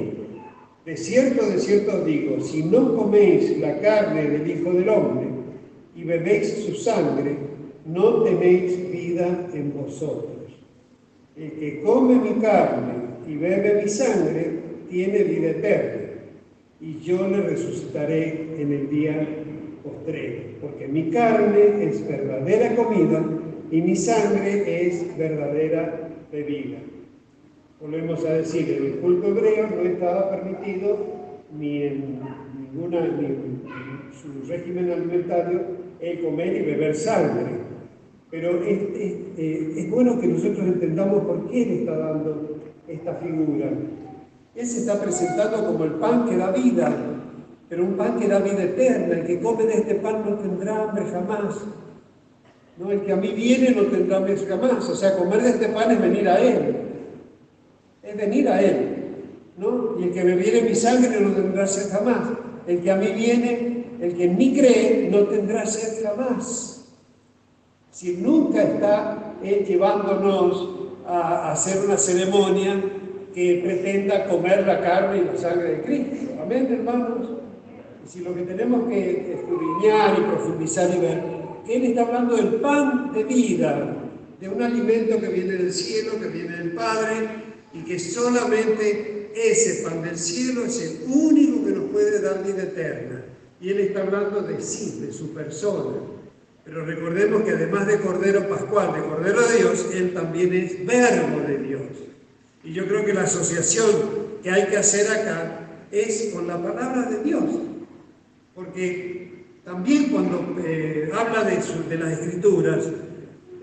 de 0.84 0.96
cierto, 0.96 1.46
de 1.46 1.58
cierto 1.58 1.98
os 1.98 2.06
digo, 2.06 2.40
si 2.40 2.64
no 2.64 2.96
coméis 2.96 3.56
la 3.58 3.78
carne 3.80 4.26
del 4.26 4.50
Hijo 4.50 4.72
del 4.72 4.88
Hombre 4.88 5.26
y 5.94 6.02
bebéis 6.02 6.64
su 6.64 6.74
sangre, 6.74 7.36
no 7.86 8.22
tenéis 8.22 8.90
vida 8.90 9.46
en 9.54 9.72
vosotros. 9.74 10.32
El 11.36 11.52
que 11.52 11.82
come 11.82 12.16
mi 12.16 12.40
carne 12.40 12.94
y 13.28 13.36
bebe 13.36 13.82
mi 13.82 13.88
sangre, 13.88 14.64
tiene 14.88 15.22
vida 15.22 15.50
eterna 15.50 16.03
y 16.84 17.00
yo 17.00 17.26
le 17.28 17.40
resucitaré 17.40 18.60
en 18.60 18.70
el 18.70 18.90
día 18.90 19.26
postrero, 19.82 20.42
porque 20.60 20.86
mi 20.86 21.10
carne 21.10 21.82
es 21.82 22.06
verdadera 22.06 22.76
comida 22.76 23.24
y 23.70 23.80
mi 23.80 23.96
sangre 23.96 24.86
es 24.86 25.16
verdadera 25.16 26.10
bebida. 26.30 26.78
Volvemos 27.80 28.22
a 28.26 28.34
decir, 28.34 28.68
en 28.70 28.84
el 28.84 28.92
culto 28.98 29.28
hebreo 29.28 29.68
no 29.70 29.80
estaba 29.80 30.30
permitido 30.30 30.98
ni 31.58 31.84
en 31.84 32.20
ninguna, 32.60 33.08
ni 33.08 33.26
en 33.26 33.62
su 34.12 34.46
régimen 34.46 34.90
alimentario 34.90 35.62
el 36.00 36.20
comer 36.20 36.54
y 36.54 36.66
beber 36.66 36.94
sangre. 36.94 37.46
Pero 38.30 38.62
es, 38.62 38.78
eh, 39.38 39.74
es 39.76 39.90
bueno 39.90 40.20
que 40.20 40.26
nosotros 40.26 40.66
entendamos 40.66 41.24
por 41.24 41.48
qué 41.48 41.64
le 41.64 41.74
está 41.80 41.96
dando 41.96 42.58
esta 42.88 43.14
figura. 43.14 43.70
Él 44.54 44.66
se 44.66 44.80
está 44.80 45.00
presentando 45.00 45.66
como 45.66 45.84
el 45.84 45.92
pan 45.92 46.28
que 46.28 46.36
da 46.36 46.52
vida, 46.52 46.92
pero 47.68 47.84
un 47.84 47.96
pan 47.96 48.18
que 48.18 48.28
da 48.28 48.38
vida 48.38 48.62
eterna. 48.62 49.16
El 49.16 49.26
que 49.26 49.40
come 49.40 49.64
de 49.64 49.74
este 49.74 49.96
pan 49.96 50.22
no 50.24 50.36
tendrá 50.36 50.84
hambre 50.84 51.06
jamás. 51.10 51.56
No, 52.76 52.90
el 52.90 53.02
que 53.02 53.12
a 53.12 53.16
mí 53.16 53.28
viene 53.28 53.70
no 53.70 53.82
tendrá 53.82 54.18
hambre 54.18 54.36
jamás. 54.36 54.88
O 54.88 54.94
sea, 54.94 55.16
comer 55.16 55.42
de 55.42 55.50
este 55.50 55.68
pan 55.68 55.90
es 55.90 56.00
venir 56.00 56.28
a 56.28 56.38
Él. 56.38 56.76
Es 58.02 58.16
venir 58.16 58.48
a 58.48 58.62
Él. 58.62 58.94
¿no? 59.56 59.98
Y 59.98 60.04
el 60.04 60.12
que 60.12 60.24
me 60.24 60.36
viene 60.36 60.62
mi 60.62 60.74
sangre 60.74 61.20
no 61.20 61.30
tendrá 61.32 61.66
sed 61.66 61.90
jamás. 61.90 62.28
El 62.66 62.80
que 62.80 62.90
a 62.90 62.96
mí 62.96 63.08
viene, 63.08 63.86
el 64.00 64.16
que 64.16 64.24
en 64.24 64.36
mí 64.36 64.56
cree, 64.56 65.08
no 65.10 65.24
tendrá 65.24 65.66
sed 65.66 66.04
jamás. 66.04 66.92
Si 67.90 68.16
nunca 68.16 68.62
está 68.62 69.34
Él 69.42 69.64
llevándonos 69.64 70.70
a 71.06 71.52
hacer 71.52 71.84
una 71.84 71.96
ceremonia 71.96 72.82
que 73.34 73.60
pretenda 73.64 74.26
comer 74.26 74.64
la 74.64 74.80
carne 74.80 75.18
y 75.18 75.24
la 75.24 75.36
sangre 75.36 75.76
de 75.76 75.82
Cristo. 75.82 76.34
Amén, 76.40 76.68
hermanos. 76.70 77.30
Y 78.04 78.08
si 78.08 78.20
lo 78.20 78.34
que 78.34 78.42
tenemos 78.42 78.88
que 78.88 79.34
escudriñar 79.34 80.18
y 80.18 80.22
profundizar 80.22 80.94
y 80.94 81.00
ver, 81.00 81.22
Él 81.68 81.84
está 81.84 82.02
hablando 82.02 82.36
del 82.36 82.60
pan 82.60 83.12
de 83.12 83.24
vida, 83.24 83.96
de 84.40 84.48
un 84.48 84.62
alimento 84.62 85.20
que 85.20 85.28
viene 85.28 85.54
del 85.54 85.72
cielo, 85.72 86.12
que 86.20 86.28
viene 86.28 86.56
del 86.56 86.72
Padre, 86.72 87.28
y 87.72 87.82
que 87.82 87.98
solamente 87.98 89.32
ese 89.34 89.82
pan 89.82 90.02
del 90.02 90.16
cielo 90.16 90.64
es 90.64 90.80
el 90.80 91.12
único 91.12 91.64
que 91.64 91.72
nos 91.72 91.90
puede 91.90 92.20
dar 92.20 92.44
vida 92.44 92.62
eterna. 92.62 93.24
Y 93.60 93.70
Él 93.70 93.80
está 93.80 94.02
hablando 94.02 94.42
de 94.42 94.60
sí, 94.60 95.00
de 95.00 95.12
su 95.12 95.32
persona. 95.34 95.96
Pero 96.64 96.84
recordemos 96.84 97.42
que 97.42 97.50
además 97.50 97.86
de 97.86 97.98
Cordero 97.98 98.48
Pascual, 98.48 98.94
de 98.94 99.00
Cordero 99.08 99.40
de 99.48 99.56
Dios, 99.56 99.90
Él 99.92 100.14
también 100.14 100.52
es 100.52 100.86
verbo 100.86 101.40
de. 101.46 101.63
Y 102.64 102.72
yo 102.72 102.88
creo 102.88 103.04
que 103.04 103.12
la 103.12 103.22
asociación 103.22 104.40
que 104.42 104.50
hay 104.50 104.66
que 104.66 104.78
hacer 104.78 105.10
acá 105.10 105.60
es 105.92 106.30
con 106.34 106.46
la 106.46 106.60
palabra 106.60 107.02
de 107.02 107.22
Dios. 107.22 107.44
Porque 108.54 109.44
también 109.64 110.10
cuando 110.10 110.56
eh, 110.64 111.10
habla 111.14 111.44
de, 111.44 111.96
las 111.98 112.12
escrituras, 112.18 112.88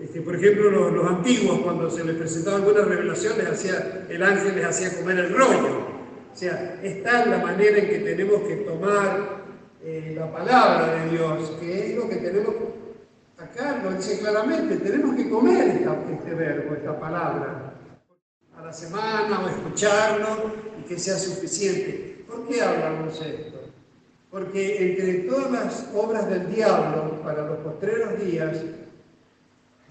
este, 0.00 0.20
por 0.20 0.36
ejemplo, 0.36 0.90
los, 0.90 1.06
antiguos, 1.06 1.60
cuando 1.60 1.90
se 1.90 2.04
les 2.04 2.16
presentaba 2.16 2.58
alguna 2.58 2.82
revelación, 2.82 3.34
hacía, 3.40 4.06
el 4.08 4.22
ángel 4.22 4.54
les 4.54 4.64
hacía 4.64 4.96
comer 4.96 5.18
el 5.18 5.34
rollo. 5.34 5.86
sea, 6.32 6.80
está 6.82 7.26
la 7.26 7.38
manera 7.38 7.78
en 7.78 7.88
que 7.88 7.98
tenemos 7.98 8.42
que 8.42 8.56
tomar 8.56 9.42
eh, 9.84 10.12
la 10.16 10.30
palabra 10.30 11.04
de 11.04 11.10
Dios, 11.10 11.56
que 11.60 11.90
es 11.90 11.96
lo 11.96 12.08
que 12.08 12.16
tenemos 12.16 12.54
acá, 13.36 13.80
lo 13.82 13.92
dice 13.92 14.20
claramente, 14.20 14.76
tenemos 14.76 15.16
que 15.16 15.28
comer 15.28 15.82
este 16.12 16.34
verbo, 16.34 16.74
esta 16.74 16.98
palabra, 16.98 17.71
la 18.64 18.72
semana 18.72 19.44
o 19.44 19.48
escucharlo 19.48 20.52
y 20.80 20.88
que 20.88 20.98
sea 20.98 21.18
suficiente. 21.18 22.24
¿Por 22.28 22.46
qué 22.46 22.62
hablamos 22.62 23.20
esto? 23.20 23.60
Porque 24.30 24.90
entre 24.90 25.14
todas 25.28 25.50
las 25.50 25.88
obras 25.94 26.28
del 26.30 26.54
diablo 26.54 27.20
para 27.22 27.46
los 27.46 27.58
postreros 27.58 28.24
días, 28.24 28.58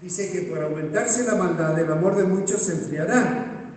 dice 0.00 0.32
que 0.32 0.42
por 0.42 0.62
aumentarse 0.62 1.24
la 1.24 1.34
maldad, 1.34 1.78
el 1.78 1.92
amor 1.92 2.16
de 2.16 2.24
muchos 2.24 2.62
se 2.62 2.72
enfriará. 2.72 3.72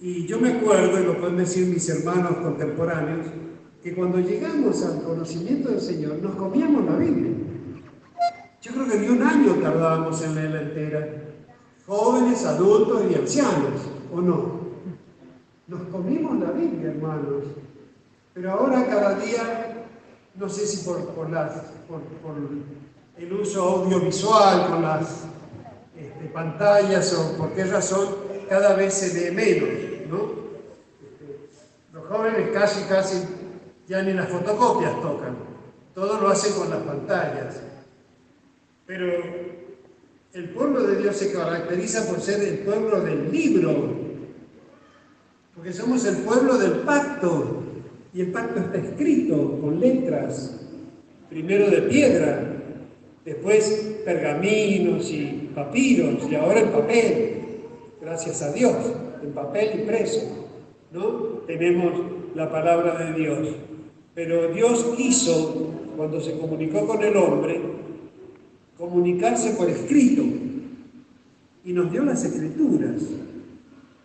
Y 0.00 0.26
yo 0.26 0.40
me 0.40 0.54
acuerdo, 0.54 1.00
y 1.00 1.04
lo 1.04 1.18
pueden 1.18 1.36
decir 1.36 1.66
mis 1.66 1.88
hermanos 1.88 2.36
contemporáneos, 2.42 3.26
que 3.82 3.94
cuando 3.94 4.18
llegamos 4.18 4.84
al 4.84 5.02
conocimiento 5.02 5.70
del 5.70 5.80
Señor 5.80 6.16
nos 6.16 6.34
comíamos 6.34 6.84
la 6.84 6.96
Biblia. 6.96 7.32
Yo 8.60 8.72
creo 8.72 8.88
que 8.88 8.98
ni 8.98 9.08
un 9.08 9.22
año 9.22 9.54
tardábamos 9.54 10.22
en 10.22 10.34
leerla 10.34 10.62
entera. 10.62 11.08
Jóvenes, 11.86 12.44
adultos 12.44 13.04
y 13.10 13.14
ancianos, 13.14 13.80
¿o 14.12 14.20
no? 14.20 14.60
Nos 15.66 15.82
comimos 15.88 16.38
la 16.40 16.50
Biblia, 16.50 16.90
hermanos. 16.90 17.44
Pero 18.34 18.52
ahora 18.52 18.86
cada 18.86 19.14
día, 19.18 19.86
no 20.34 20.48
sé 20.48 20.66
si 20.66 20.84
por, 20.84 21.04
por, 21.10 21.28
por, 21.88 22.00
por 22.00 22.36
el 23.16 23.32
uso 23.32 23.62
audiovisual, 23.62 24.68
con 24.68 24.82
las 24.82 25.24
este, 25.96 26.24
pantallas 26.32 27.12
o 27.14 27.36
por 27.36 27.52
qué 27.52 27.64
razón, 27.64 28.08
cada 28.48 28.74
vez 28.74 28.94
se 28.94 29.14
lee 29.14 29.34
menos, 29.34 29.68
¿no? 30.08 30.32
Este, 31.02 31.50
los 31.92 32.06
jóvenes 32.06 32.50
casi, 32.52 32.84
casi 32.84 33.22
ya 33.86 34.02
ni 34.02 34.12
las 34.12 34.28
fotocopias 34.28 35.00
tocan, 35.02 35.36
todo 35.94 36.20
lo 36.20 36.28
hacen 36.28 36.54
con 36.54 36.70
las 36.70 36.80
pantallas. 36.80 37.60
Pero 38.86 39.12
el 40.32 40.50
pueblo 40.50 40.82
de 40.82 40.96
Dios 40.96 41.16
se 41.16 41.32
caracteriza 41.32 42.06
por 42.08 42.20
ser 42.20 42.42
el 42.42 42.58
pueblo 42.60 43.00
del 43.00 43.30
libro, 43.30 43.99
porque 45.60 45.74
somos 45.74 46.06
el 46.06 46.16
pueblo 46.22 46.56
del 46.56 46.72
pacto, 46.86 47.62
y 48.14 48.22
el 48.22 48.32
pacto 48.32 48.60
está 48.60 48.78
escrito 48.78 49.58
con 49.60 49.78
letras, 49.78 50.58
primero 51.28 51.68
de 51.68 51.82
piedra, 51.82 52.62
después 53.26 53.98
pergaminos 54.02 55.10
y 55.10 55.50
papiros, 55.54 56.26
y 56.30 56.34
ahora 56.34 56.60
en 56.60 56.70
papel, 56.70 57.42
gracias 58.00 58.40
a 58.40 58.52
Dios, 58.52 58.74
en 59.22 59.32
papel 59.32 59.80
impreso, 59.80 60.48
¿no? 60.92 61.10
Tenemos 61.46 61.92
la 62.34 62.50
palabra 62.50 62.96
de 63.04 63.20
Dios. 63.20 63.48
Pero 64.14 64.54
Dios 64.54 64.82
quiso, 64.96 65.74
cuando 65.94 66.22
se 66.22 66.38
comunicó 66.38 66.86
con 66.86 67.02
el 67.02 67.14
hombre, 67.18 67.60
comunicarse 68.78 69.50
por 69.50 69.68
escrito, 69.68 70.22
y 71.66 71.72
nos 71.74 71.92
dio 71.92 72.02
las 72.02 72.24
escrituras. 72.24 73.02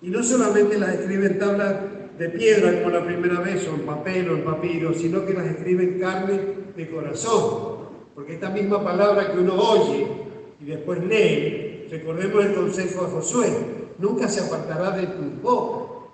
Y 0.06 0.10
no 0.10 0.22
solamente 0.22 0.78
las 0.78 0.94
escribe 0.94 1.26
en 1.26 1.40
tablas 1.40 1.76
de 2.20 2.30
piedra 2.30 2.80
como 2.82 2.92
la 2.92 3.04
primera 3.04 3.40
vez, 3.42 3.68
o 3.68 3.74
en 3.74 3.82
papel 3.82 4.30
o 4.30 4.36
en 4.36 4.46
papiro, 4.46 4.94
sino 4.94 5.26
que 5.26 5.34
las 5.34 5.48
escribe 5.48 5.84
en 5.84 6.00
carne 6.00 6.40
de 6.78 6.90
corazón 6.90 7.76
porque 8.16 8.36
esta 8.36 8.50
misma 8.50 8.82
palabra 8.82 9.30
que 9.30 9.38
uno 9.38 9.56
oye 9.56 10.08
y 10.62 10.64
después 10.64 11.04
lee, 11.04 11.88
recordemos 11.92 12.46
el 12.46 12.56
consejo 12.56 13.06
de 13.06 13.12
Josué, 13.12 13.50
nunca 14.00 14.30
se 14.30 14.40
apartará 14.40 14.92
de 14.92 15.08
tu 15.08 15.42
boca. 15.44 16.08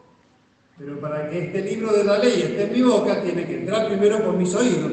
Pero 0.79 0.99
para 0.99 1.29
que 1.29 1.45
este 1.45 1.61
libro 1.61 1.93
de 1.93 2.03
la 2.03 2.17
ley 2.17 2.41
esté 2.41 2.63
en 2.63 2.73
mi 2.73 2.81
boca, 2.81 3.21
tiene 3.21 3.45
que 3.45 3.59
entrar 3.59 3.87
primero 3.87 4.23
por 4.23 4.33
mis 4.33 4.53
oídos 4.55 4.91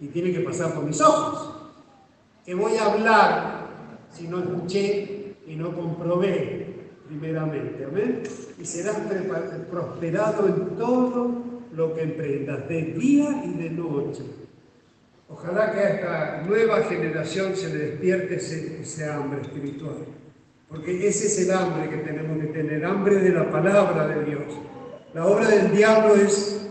y 0.00 0.06
tiene 0.06 0.32
que 0.32 0.40
pasar 0.40 0.74
por 0.74 0.84
mis 0.84 0.98
ojos. 1.02 1.56
¿Qué 2.46 2.54
voy 2.54 2.74
a 2.76 2.86
hablar 2.86 3.68
si 4.08 4.26
no 4.26 4.38
escuché 4.38 5.34
y 5.46 5.56
no 5.56 5.76
comprobé 5.76 6.69
primeramente? 7.10 7.84
Amén. 7.84 8.22
Y 8.58 8.64
serás 8.64 8.96
prosperado 9.70 10.46
en 10.46 10.76
todo 10.76 11.42
lo 11.74 11.94
que 11.94 12.02
emprendas, 12.02 12.68
de 12.68 12.82
día 12.82 13.42
y 13.44 13.62
de 13.62 13.70
noche 13.70 14.22
Ojalá 15.32 15.70
que 15.70 15.78
a 15.78 15.88
esta 15.90 16.42
nueva 16.44 16.82
generación 16.82 17.54
se 17.54 17.68
le 17.68 17.78
despierte 17.78 18.34
ese, 18.34 19.08
hambre 19.08 19.42
espiritual, 19.42 19.98
porque 20.68 21.06
ese 21.06 21.26
es 21.26 21.38
el 21.46 21.52
hambre 21.52 21.88
que 21.88 21.98
tenemos 21.98 22.36
que 22.40 22.48
tener, 22.48 22.84
hambre 22.84 23.16
de 23.16 23.30
la 23.30 23.48
palabra 23.48 24.08
de 24.08 24.24
Dios. 24.24 24.42
La 25.14 25.26
obra 25.26 25.46
del 25.46 25.70
diablo 25.70 26.16
es 26.16 26.66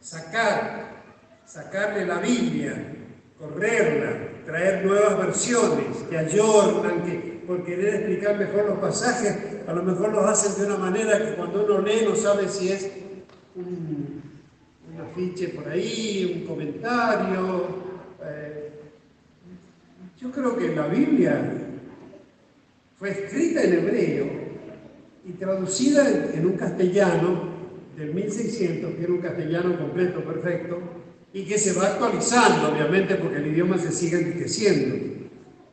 sacar, 0.00 1.02
sacarle 1.44 2.06
la 2.06 2.18
Biblia, 2.18 2.82
correrla, 3.38 4.12
traer 4.46 4.86
nuevas 4.86 5.18
versiones 5.18 5.98
que 6.08 6.16
ayornan, 6.16 7.04
que 7.04 7.31
por 7.46 7.64
querer 7.64 7.94
explicar 7.94 8.38
mejor 8.38 8.66
los 8.66 8.78
pasajes, 8.78 9.36
a 9.66 9.72
lo 9.72 9.82
mejor 9.82 10.12
los 10.12 10.24
hacen 10.24 10.60
de 10.60 10.72
una 10.72 10.78
manera 10.78 11.18
que 11.18 11.34
cuando 11.34 11.64
uno 11.64 11.80
lee 11.80 12.04
no 12.06 12.14
sabe 12.14 12.48
si 12.48 12.70
es 12.70 12.90
un, 13.54 14.22
un 14.92 15.00
afiche 15.00 15.48
por 15.48 15.68
ahí, 15.68 16.40
un 16.40 16.46
comentario, 16.46 17.66
eh, 18.24 18.70
yo 20.20 20.30
creo 20.30 20.56
que 20.56 20.74
la 20.74 20.86
Biblia 20.86 21.52
fue 22.96 23.10
escrita 23.10 23.62
en 23.64 23.72
hebreo 23.72 24.26
y 25.28 25.32
traducida 25.32 26.08
en, 26.34 26.46
un 26.46 26.52
castellano 26.52 27.52
del 27.96 28.14
1600, 28.14 28.94
que 28.94 29.02
era 29.02 29.12
un 29.12 29.18
castellano 29.18 29.76
completo, 29.76 30.20
perfecto, 30.20 30.78
y 31.32 31.44
que 31.44 31.58
se 31.58 31.72
va 31.72 31.88
actualizando, 31.88 32.72
obviamente, 32.72 33.16
porque 33.16 33.38
el 33.38 33.48
idioma 33.48 33.78
se 33.78 33.90
sigue 33.90 34.20
enriqueciendo. 34.20 34.96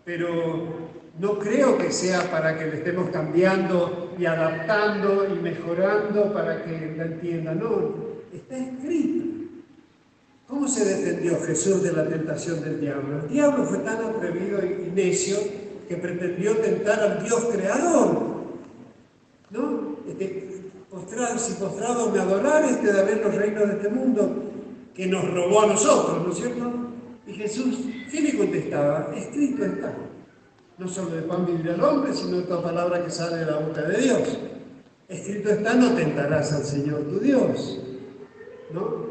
Pero 0.05 0.89
no 1.19 1.37
creo 1.37 1.77
que 1.77 1.91
sea 1.91 2.31
para 2.31 2.57
que 2.57 2.65
le 2.65 2.77
estemos 2.77 3.09
cambiando 3.09 4.13
y 4.17 4.25
adaptando 4.25 5.27
y 5.27 5.37
mejorando 5.39 6.33
para 6.33 6.63
que 6.63 6.93
la 6.95 7.05
entienda. 7.05 7.53
No, 7.53 7.93
está 8.33 8.57
escrito. 8.57 9.25
¿Cómo 10.47 10.67
se 10.67 10.85
defendió 10.85 11.39
Jesús 11.41 11.83
de 11.83 11.91
la 11.91 12.07
tentación 12.07 12.61
del 12.61 12.79
diablo? 12.79 13.19
El 13.23 13.29
diablo 13.29 13.65
fue 13.65 13.79
tan 13.79 14.01
atrevido 14.03 14.59
y 14.65 14.91
necio 14.95 15.37
que 15.87 15.97
pretendió 15.97 16.55
tentar 16.57 16.99
al 17.01 17.23
Dios 17.23 17.49
creador. 17.51 18.39
¿No? 19.51 19.97
Este, 20.07 20.49
si 21.37 21.53
postrado 21.53 22.09
me 22.11 22.19
adorar, 22.19 22.63
este 22.63 22.91
de 22.93 23.15
los 23.17 23.35
reinos 23.35 23.67
de 23.67 23.73
este 23.73 23.89
mundo 23.89 24.43
que 24.95 25.05
nos 25.05 25.29
robó 25.33 25.61
a 25.61 25.67
nosotros, 25.67 26.25
¿no 26.25 26.31
es 26.31 26.37
cierto? 26.37 26.71
Y 27.27 27.33
Jesús, 27.33 27.79
¿qué 28.09 28.21
le 28.21 28.37
contestaba? 28.37 29.11
Escrito 29.15 29.65
está. 29.65 29.93
No 30.79 30.87
solo 30.87 31.09
de 31.09 31.23
pan 31.23 31.45
vivirá 31.45 31.75
el 31.75 31.83
hombre, 31.83 32.13
sino 32.13 32.37
de 32.37 32.43
toda 32.43 32.63
palabra 32.63 33.03
que 33.03 33.11
sale 33.11 33.39
de 33.39 33.45
la 33.45 33.57
boca 33.57 33.81
de 33.81 34.01
Dios. 34.01 34.39
Escrito 35.09 35.49
está, 35.49 35.73
no 35.73 35.93
tentarás 35.93 36.53
al 36.53 36.63
Señor 36.63 37.01
tu 37.01 37.19
Dios. 37.19 37.81
¿No? 38.71 39.09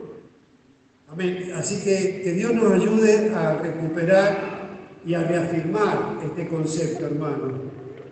Amén. 1.09 1.52
Así 1.54 1.85
que 1.85 2.22
que 2.22 2.33
Dios 2.33 2.54
nos 2.54 2.72
ayude 2.72 3.35
a 3.35 3.59
recuperar 3.59 4.68
y 5.04 5.12
a 5.12 5.24
reafirmar 5.24 6.18
este 6.24 6.48
concepto, 6.48 7.04
hermano, 7.04 7.52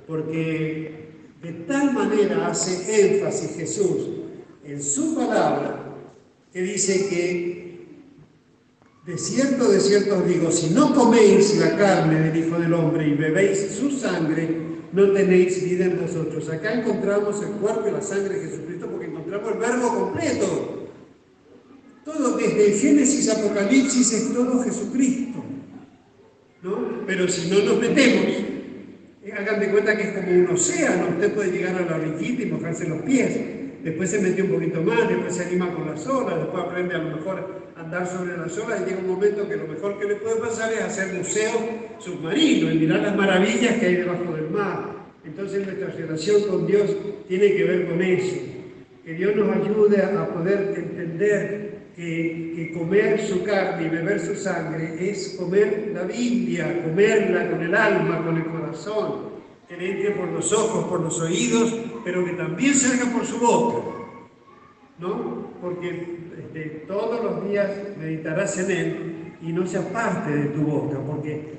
porque 0.07 1.09
de 1.43 1.53
tal 1.67 1.95
manera 1.95 2.49
hace 2.49 3.17
énfasis 3.17 3.57
Jesús 3.57 4.09
en 4.65 4.83
su 4.83 5.15
palabra 5.15 5.95
que 6.53 6.61
dice 6.61 7.09
que 7.09 7.56
de 9.07 9.17
cierto, 9.17 9.71
de 9.71 9.79
cierto 9.79 10.19
os 10.19 10.27
digo, 10.27 10.51
si 10.51 10.71
no 10.71 10.93
coméis 10.93 11.57
la 11.59 11.77
carne 11.77 12.23
del 12.23 12.37
Hijo 12.37 12.59
del 12.59 12.75
Hombre 12.75 13.07
y 13.07 13.15
bebéis 13.15 13.71
su 13.79 13.89
sangre, 13.89 14.49
no 14.93 15.13
tenéis 15.13 15.63
vida 15.63 15.85
en 15.85 16.01
vosotros. 16.01 16.49
Acá 16.49 16.75
encontramos 16.75 17.41
el 17.41 17.51
cuerpo 17.51 17.87
y 17.89 17.93
la 17.93 18.03
sangre 18.03 18.35
de 18.35 18.49
Jesucristo 18.49 18.89
porque 18.91 19.07
encontramos 19.07 19.53
el 19.53 19.59
verbo 19.59 19.95
completo. 19.95 20.89
Todo 22.05 22.37
desde 22.37 22.73
Génesis, 22.73 23.29
Apocalipsis 23.31 24.13
es 24.13 24.35
todo 24.35 24.63
Jesucristo. 24.65 25.45
¿no? 26.63 27.07
Pero 27.07 27.29
si 27.29 27.49
no 27.49 27.61
nos 27.61 27.81
metemos, 27.81 28.27
eh, 29.23 29.33
hagan 29.39 29.61
de 29.61 29.71
cuenta 29.71 29.97
que 29.97 30.03
es 30.03 30.13
como 30.15 30.33
un 30.33 30.49
océano, 30.49 31.11
usted 31.11 31.33
puede 31.33 31.53
llegar 31.53 31.77
a 31.77 31.87
la 31.87 31.97
orillita 31.97 32.43
y 32.43 32.47
mojarse 32.47 32.89
los 32.89 33.03
pies. 33.03 33.39
Después 33.85 34.11
se 34.11 34.19
mete 34.19 34.43
un 34.43 34.51
poquito 34.51 34.83
más, 34.83 35.09
después 35.09 35.37
se 35.37 35.45
anima 35.45 35.73
con 35.73 35.87
las 35.87 36.05
olas, 36.09 36.39
después 36.39 36.65
aprende 36.65 36.95
a 36.97 36.99
lo 36.99 37.17
mejor 37.17 37.66
andar 37.77 38.07
sobre 38.07 38.37
las 38.37 38.57
olas 38.59 38.81
y 38.81 38.91
llega 38.91 39.01
un 39.01 39.09
momento 39.09 39.49
que 39.49 39.57
lo 39.57 39.67
mejor 39.67 39.99
que 39.99 40.07
le 40.07 40.17
puede 40.17 40.37
pasar 40.37 40.73
es 40.73 40.81
hacer 40.81 41.13
museo 41.15 41.53
submarino 41.99 42.71
y 42.71 42.79
mirar 42.79 43.01
las 43.01 43.17
maravillas 43.17 43.75
que 43.77 43.87
hay 43.87 43.97
debajo 43.97 44.33
del 44.33 44.51
mar. 44.51 44.97
Entonces 45.25 45.67
nuestra 45.67 45.89
relación 45.89 46.43
con 46.45 46.67
Dios 46.67 46.97
tiene 47.29 47.55
que 47.55 47.65
ver 47.65 47.89
con 47.89 48.01
eso. 48.01 48.37
Que 49.05 49.15
Dios 49.15 49.37
nos 49.37 49.55
ayude 49.57 50.03
a 50.03 50.27
poder 50.29 50.75
entender 50.77 51.67
que, 51.95 52.73
comer 52.75 53.21
su 53.21 53.43
carne 53.43 53.87
y 53.87 53.89
beber 53.89 54.21
su 54.21 54.35
sangre 54.35 54.97
es 54.99 55.37
comer 55.39 55.93
la 55.95 56.03
Biblia, 56.03 56.83
comerla 56.83 57.51
con 57.51 57.63
el 57.63 57.75
alma, 57.75 58.25
con 58.25 58.37
el 58.37 58.45
corazón, 58.45 59.37
que 59.69 59.77
le 59.77 59.93
entre 59.93 60.11
por 60.11 60.29
los 60.29 60.53
ojos, 60.53 60.87
por 60.87 61.01
los 61.01 61.21
oídos, 61.21 61.75
pero 62.05 62.25
que 62.25 62.33
también 62.33 62.75
salga 62.75 63.11
por 63.13 63.25
su 63.25 63.39
boca. 63.39 63.97
¿no? 64.99 65.51
Porque 65.61 66.26
este, 66.39 66.85
todos 66.87 67.25
los 67.25 67.49
días 67.49 67.71
meditarás 67.99 68.59
en 68.59 68.71
él 68.71 69.37
y 69.43 69.53
no 69.53 69.67
se 69.67 69.79
aparte 69.79 70.31
de 70.31 70.47
tu 70.47 70.63
boca, 70.63 70.99
porque 71.07 71.57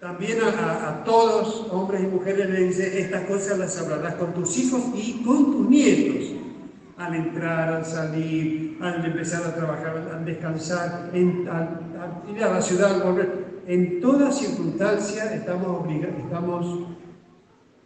también 0.00 0.38
a, 0.42 1.02
todos, 1.04 1.66
hombres 1.72 2.02
y 2.02 2.06
mujeres, 2.06 2.48
le 2.50 2.64
dice, 2.64 3.00
estas 3.00 3.22
cosas 3.22 3.58
las 3.58 3.80
hablarás 3.80 4.14
con 4.14 4.32
tus 4.32 4.56
hijos 4.58 4.82
y 4.94 5.24
con 5.24 5.52
tus 5.52 5.68
nietos, 5.68 6.34
al 6.96 7.14
entrar, 7.14 7.72
al 7.72 7.84
salir, 7.84 8.78
al 8.80 9.04
empezar 9.04 9.44
a 9.44 9.54
trabajar, 9.54 10.08
al 10.14 10.24
descansar, 10.24 11.10
al, 11.12 12.30
ir 12.30 12.44
a 12.44 12.52
la 12.52 12.62
ciudad, 12.62 12.94
al 12.94 13.02
volver. 13.02 13.48
En 13.66 14.00
toda 14.00 14.30
circunstancia 14.30 15.34
estamos, 15.34 15.88
estamos 15.90 16.88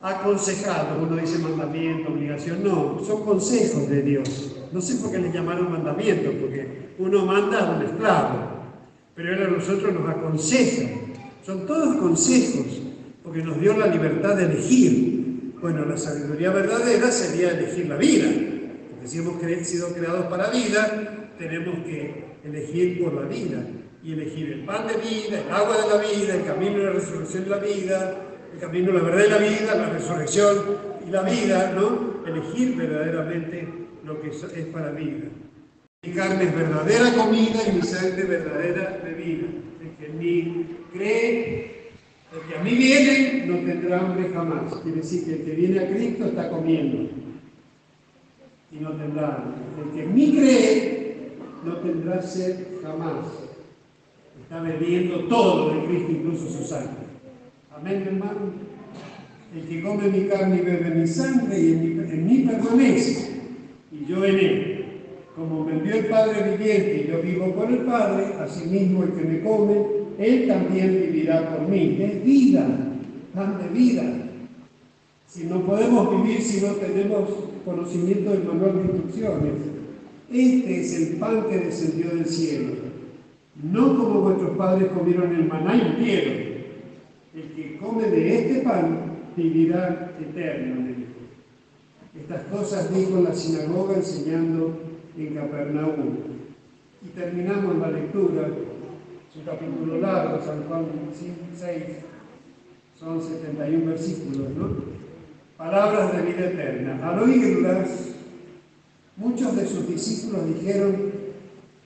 aconsejados, 0.00 1.02
uno 1.02 1.16
dice 1.16 1.38
mandamiento, 1.38 2.12
obligación, 2.12 2.62
no, 2.62 2.98
son 3.04 3.24
consejos 3.24 3.88
de 3.88 4.02
Dios. 4.02 4.61
No 4.72 4.80
sé 4.80 4.96
por 4.96 5.10
qué 5.10 5.18
les 5.18 5.32
llamaron 5.32 5.70
mandamiento, 5.70 6.30
porque 6.40 6.94
uno 6.98 7.26
manda 7.26 7.66
a 7.66 7.76
un 7.76 7.82
esclavo, 7.84 8.38
pero 9.14 9.34
él 9.34 9.42
a 9.42 9.48
nosotros 9.48 9.92
nos 9.92 10.08
aconseja 10.08 10.88
son 11.44 11.66
todos 11.66 11.96
consejos, 11.96 12.66
porque 13.22 13.42
nos 13.42 13.60
dio 13.60 13.76
la 13.76 13.88
libertad 13.88 14.36
de 14.36 14.44
elegir. 14.44 15.52
Bueno, 15.60 15.84
la 15.84 15.96
sabiduría 15.96 16.50
verdadera 16.50 17.10
sería 17.10 17.50
elegir 17.50 17.88
la 17.88 17.96
vida, 17.96 18.28
porque 18.90 19.08
si 19.08 19.18
hemos 19.18 19.40
sido 19.66 19.88
creados 19.92 20.26
para 20.26 20.50
vida, 20.50 21.32
tenemos 21.38 21.84
que 21.84 22.24
elegir 22.44 23.02
por 23.02 23.14
la 23.14 23.28
vida 23.28 23.64
y 24.04 24.12
elegir 24.12 24.52
el 24.52 24.64
pan 24.64 24.86
de 24.86 24.94
vida, 24.94 25.40
el 25.40 25.52
agua 25.52 25.76
de 25.76 25.88
la 25.88 26.02
vida, 26.02 26.34
el 26.34 26.44
camino 26.44 26.78
de 26.78 26.84
la 26.84 26.92
resurrección 26.92 27.44
de 27.44 27.50
la 27.50 27.58
vida, 27.58 28.16
el 28.54 28.60
camino 28.60 28.92
de 28.92 28.98
la 28.98 29.04
verdad 29.04 29.22
de 29.22 29.28
la 29.28 29.38
vida, 29.38 29.74
la 29.76 29.90
resurrección 29.90 30.56
y 31.06 31.10
la 31.10 31.22
vida, 31.22 31.72
¿no? 31.74 32.22
Elegir 32.26 32.76
verdaderamente 32.76 33.81
lo 34.04 34.20
que 34.20 34.28
es 34.28 34.66
para 34.72 34.92
vida. 34.92 35.28
Mi 36.04 36.12
carne 36.12 36.44
es 36.44 36.56
verdadera 36.56 37.12
comida 37.14 37.60
y 37.68 37.76
mi 37.76 37.82
sangre 37.82 38.24
verdadera 38.24 39.00
bebida 39.04 39.46
que 40.02 40.06
en 40.06 40.18
mí 40.18 40.66
cree, 40.92 41.90
el 42.32 42.48
que 42.48 42.58
a 42.58 42.62
mí 42.62 42.74
viene 42.74 43.46
no 43.46 43.56
tendrá 43.58 44.00
hambre 44.00 44.30
jamás. 44.32 44.74
Quiere 44.82 44.98
decir 44.98 45.24
que 45.24 45.32
el 45.34 45.44
que 45.44 45.52
viene 45.52 45.80
a 45.80 45.88
Cristo 45.88 46.26
está 46.26 46.50
comiendo 46.50 47.10
y 48.72 48.76
no 48.80 48.92
tendrá 48.92 49.36
hambre. 49.36 49.82
El 49.84 49.94
que 49.94 50.04
en 50.04 50.14
mí 50.14 50.32
cree 50.32 51.16
no 51.64 51.76
tendrá 51.76 52.22
sed 52.22 52.80
jamás. 52.82 53.26
Está 54.42 54.60
bebiendo 54.60 55.24
todo 55.28 55.74
de 55.74 55.86
Cristo, 55.86 56.12
incluso 56.12 56.50
su 56.50 56.64
sangre. 56.64 57.06
Amén, 57.76 58.02
hermano. 58.06 58.72
El 59.54 59.68
que 59.68 59.82
come 59.82 60.08
mi 60.08 60.26
carne 60.28 60.56
y 60.56 60.60
bebe 60.60 60.90
mi 60.90 61.06
sangre 61.06 61.60
y 61.60 61.72
en 61.72 62.26
mí 62.26 62.38
permanece 62.38 63.31
yo 64.06 64.24
en 64.24 64.38
él 64.38 64.82
como 65.36 65.64
me 65.64 65.72
envió 65.72 65.94
el 65.94 66.06
Padre 66.06 66.56
viviente 66.56 67.04
y 67.04 67.10
yo 67.10 67.22
vivo 67.22 67.54
con 67.54 67.72
el 67.72 67.80
Padre, 67.80 68.34
asimismo 68.38 69.02
el 69.02 69.12
que 69.12 69.24
me 69.24 69.40
come, 69.40 69.86
él 70.18 70.46
también 70.46 71.00
vivirá 71.06 71.56
por 71.56 71.68
mí. 71.68 71.96
Es 72.00 72.22
vida, 72.22 72.66
pan 73.34 73.58
de 73.62 73.68
vida. 73.68 74.02
Si 75.26 75.44
no 75.44 75.62
podemos 75.62 76.22
vivir 76.22 76.42
si 76.42 76.60
no 76.60 76.72
tenemos 76.74 77.30
conocimiento 77.64 78.32
del 78.32 78.44
manual 78.44 78.74
de 78.74 78.82
instrucciones, 78.82 79.52
este 80.30 80.80
es 80.80 81.00
el 81.00 81.16
pan 81.16 81.46
que 81.48 81.58
descendió 81.58 82.10
del 82.10 82.26
cielo. 82.26 82.74
No 83.62 83.96
como 83.96 84.20
vuestros 84.20 84.56
padres 84.56 84.88
comieron 84.88 85.34
el 85.34 85.48
maná 85.48 85.76
y 85.76 85.98
murieron. 85.98 86.34
El 87.34 87.42
que 87.56 87.78
come 87.78 88.04
de 88.04 88.38
este 88.38 88.60
pan 88.60 89.12
vivirá 89.34 90.12
eternamente. 90.20 90.91
Estas 92.18 92.42
cosas 92.44 92.94
dijo 92.94 93.18
en 93.18 93.24
la 93.24 93.34
sinagoga 93.34 93.96
enseñando 93.96 94.78
en 95.16 95.34
Capernaum. 95.34 96.16
Y 97.04 97.08
terminamos 97.08 97.78
la 97.78 97.90
lectura, 97.90 98.48
su 99.32 99.42
capítulo 99.44 99.98
largo, 99.98 100.44
San 100.44 100.64
Juan 100.64 100.86
6, 101.54 101.82
son 103.00 103.20
71 103.20 103.86
versículos, 103.86 104.50
¿no? 104.56 104.68
Palabras 105.56 106.14
de 106.14 106.22
vida 106.22 106.46
eterna. 106.50 107.00
Al 107.02 107.20
oírlas, 107.20 107.88
muchos 109.16 109.56
de 109.56 109.66
sus 109.66 109.88
discípulos 109.88 110.46
dijeron, 110.54 111.12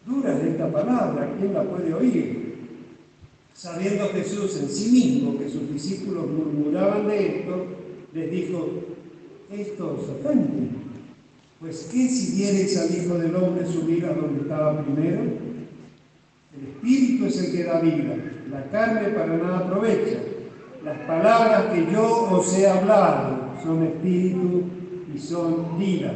dura 0.05 0.37
es 0.37 0.45
esta 0.45 0.71
palabra, 0.71 1.35
¿quién 1.39 1.55
la 1.55 1.63
puede 1.63 1.95
oír? 1.95 2.57
Sabiendo 3.55 4.09
Jesús 4.09 4.61
en 4.61 4.69
sí 4.69 4.91
mismo 4.91 5.39
que 5.39 5.49
sus 5.49 5.73
discípulos 5.73 6.27
murmuraban 6.27 7.07
de 7.07 7.39
esto, 7.39 7.65
les 8.13 8.31
dijo, 8.31 8.86
esto 9.51 9.99
os 9.99 10.09
ofende. 10.09 10.69
Pues 11.61 11.89
¿qué 11.91 12.09
si 12.09 12.37
diereis 12.37 12.77
al 12.77 12.95
Hijo 12.95 13.15
del 13.15 13.35
Hombre 13.35 13.67
subir 13.67 14.05
a 14.05 14.13
donde 14.13 14.43
estaba 14.43 14.83
primero? 14.83 15.23
El 15.23 16.69
Espíritu 16.69 17.27
es 17.27 17.45
el 17.45 17.53
que 17.53 17.65
da 17.65 17.81
vida, 17.81 18.15
la 18.51 18.65
carne 18.71 19.09
para 19.09 19.37
nada 19.37 19.59
aprovecha. 19.59 20.19
Las 20.85 20.99
palabras 21.01 21.73
que 21.73 21.91
yo 21.93 22.29
os 22.31 22.57
he 22.57 22.69
hablado 22.69 23.55
son 23.63 23.83
espíritu 23.83 24.65
y 25.13 25.19
son 25.19 25.79
vida. 25.79 26.13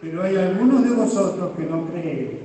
Pero 0.00 0.22
hay 0.22 0.36
algunos 0.36 0.82
de 0.82 0.90
vosotros 0.90 1.52
que 1.56 1.64
no 1.64 1.86
creen. 1.86 2.40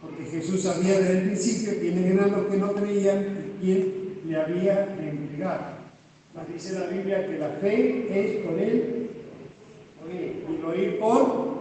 Porque 0.00 0.24
Jesús 0.24 0.62
sabía 0.62 0.98
desde 0.98 1.18
el 1.18 1.24
principio 1.26 1.78
quiénes 1.78 2.12
eran 2.12 2.32
los 2.32 2.46
que 2.46 2.56
no 2.56 2.72
creían 2.72 3.26
y 3.60 3.64
quién 3.64 3.94
le 4.26 4.36
había 4.36 4.86
de 4.86 5.10
entregar. 5.10 5.78
dice 6.52 6.78
la 6.78 6.86
Biblia 6.86 7.26
que 7.26 7.38
la 7.38 7.48
fe 7.60 8.06
es 8.10 8.46
con 8.46 8.58
él 8.58 9.05
y 10.12 10.58
lo 10.62 10.68
oír 10.68 10.98
por 10.98 11.56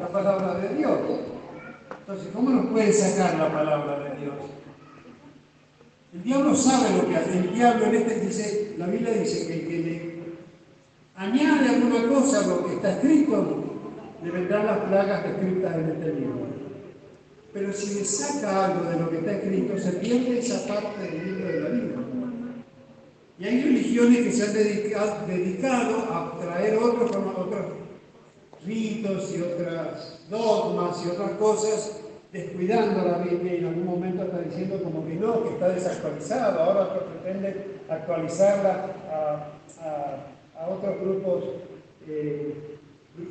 la 0.00 0.08
palabra 0.08 0.58
de 0.58 0.76
Dios. 0.76 0.98
Entonces, 2.00 2.28
¿cómo 2.32 2.50
nos 2.50 2.66
puede 2.66 2.92
sacar 2.92 3.38
la 3.38 3.52
palabra 3.52 3.98
de 4.00 4.20
Dios? 4.20 4.34
El 6.14 6.22
diablo 6.22 6.54
sabe 6.54 6.96
lo 6.96 7.08
que 7.08 7.16
hace. 7.16 7.38
El 7.38 7.54
diablo 7.54 7.86
en 7.86 7.94
este 7.96 8.20
dice, 8.20 8.74
la 8.78 8.86
Biblia 8.86 9.12
dice 9.12 9.46
que 9.46 9.54
el 9.54 9.68
que 9.68 9.78
le 9.78 10.16
añade 11.16 11.68
alguna 11.68 12.08
cosa 12.08 12.44
a 12.44 12.46
lo 12.46 12.66
que 12.66 12.74
está 12.74 12.92
escrito, 12.92 13.64
le 14.22 14.30
vendrán 14.30 14.66
las 14.66 14.78
plagas 14.78 15.26
escritas 15.26 15.74
en 15.74 15.90
este 15.90 16.06
libro. 16.14 16.46
Pero 17.52 17.72
si 17.72 17.94
le 17.94 18.04
saca 18.04 18.66
algo 18.66 18.90
de 18.90 19.00
lo 19.00 19.10
que 19.10 19.18
está 19.18 19.32
escrito, 19.32 19.78
se 19.78 19.92
pierde 19.92 20.38
esa 20.38 20.66
parte 20.66 21.02
del 21.02 21.24
libro. 21.24 21.45
Y 23.38 23.44
hay 23.44 23.62
religiones 23.62 24.18
que 24.24 24.32
se 24.32 24.44
han 24.44 25.26
dedicado, 25.26 25.96
a 26.10 26.38
traer 26.40 26.78
otros, 26.78 27.10
ritos 28.66 29.36
y 29.36 29.42
otras 29.42 30.20
dogmas 30.30 31.04
y 31.04 31.10
otras 31.10 31.32
cosas, 31.32 32.00
descuidando 32.32 33.06
la 33.06 33.18
Biblia 33.18 33.54
y 33.54 33.58
en 33.58 33.66
algún 33.66 33.86
momento 33.86 34.24
está 34.24 34.40
diciendo 34.40 34.82
como 34.82 35.06
que 35.06 35.14
no, 35.14 35.44
que 35.44 35.50
está 35.50 35.68
desactualizado, 35.68 36.62
ahora 36.62 36.94
pretenden 36.94 37.64
actualizarla 37.88 38.86
a, 39.12 40.68
otros 40.68 41.00
grupos, 41.00 41.44
eh, 42.08 42.54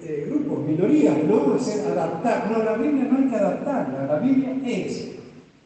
eh, 0.03 0.27
grupos, 0.29 0.59
minorías, 0.59 1.17
¿no? 1.23 1.55
Hacer, 1.55 1.91
adaptar. 1.91 2.49
No, 2.49 2.63
la 2.63 2.77
Biblia 2.77 3.05
no 3.11 3.17
hay 3.17 3.29
que 3.29 3.35
adaptarla, 3.35 4.05
la 4.05 4.19
Biblia 4.19 4.55
es, 4.65 5.15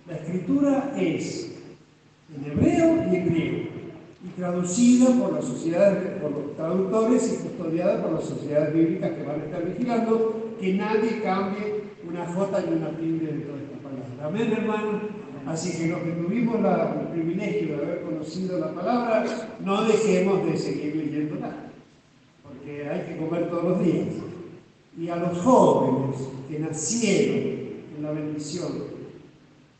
la 0.07 0.15
escritura 0.15 0.93
es 0.97 1.51
en 2.33 2.51
hebreo 2.51 3.05
y 3.11 3.15
en 3.15 3.25
griego 3.25 3.68
traducida 4.39 5.11
por 5.19 5.33
las 5.33 5.45
sociedades, 5.45 6.21
por 6.21 6.31
los 6.31 6.55
traductores 6.55 7.33
y 7.33 7.43
custodiada 7.43 8.01
por 8.01 8.13
las 8.13 8.23
sociedades 8.23 8.73
bíblicas 8.73 9.11
que 9.11 9.23
van 9.23 9.41
a 9.41 9.43
estar 9.43 9.65
vigilando 9.65 10.55
que 10.59 10.73
nadie 10.73 11.21
cambie 11.21 11.83
una 12.07 12.25
J 12.25 12.61
y 12.61 12.73
una 12.73 12.89
tilde 12.91 13.33
de 13.33 13.39
toda 13.41 13.57
esta 13.59 13.77
palabra. 13.83 14.25
Amén, 14.25 14.53
hermano. 14.53 14.99
Así 15.45 15.77
que 15.77 15.87
los 15.87 15.99
que 16.01 16.11
tuvimos 16.11 16.55
el 16.57 17.07
privilegio 17.07 17.77
de 17.77 17.83
haber 17.83 18.01
conocido 18.01 18.59
la 18.59 18.73
palabra, 18.73 19.25
no 19.63 19.83
dejemos 19.83 20.45
de 20.45 20.57
seguir 20.57 20.95
leyéndola, 20.95 21.55
porque 22.43 22.89
hay 22.89 23.01
que 23.07 23.17
comer 23.17 23.49
todos 23.49 23.63
los 23.63 23.83
días. 23.83 24.07
Y 24.97 25.09
a 25.09 25.15
los 25.15 25.37
jóvenes 25.39 26.17
que 26.49 26.59
nacieron 26.59 27.59
en 27.97 28.03
la 28.03 28.11
bendición, 28.11 28.98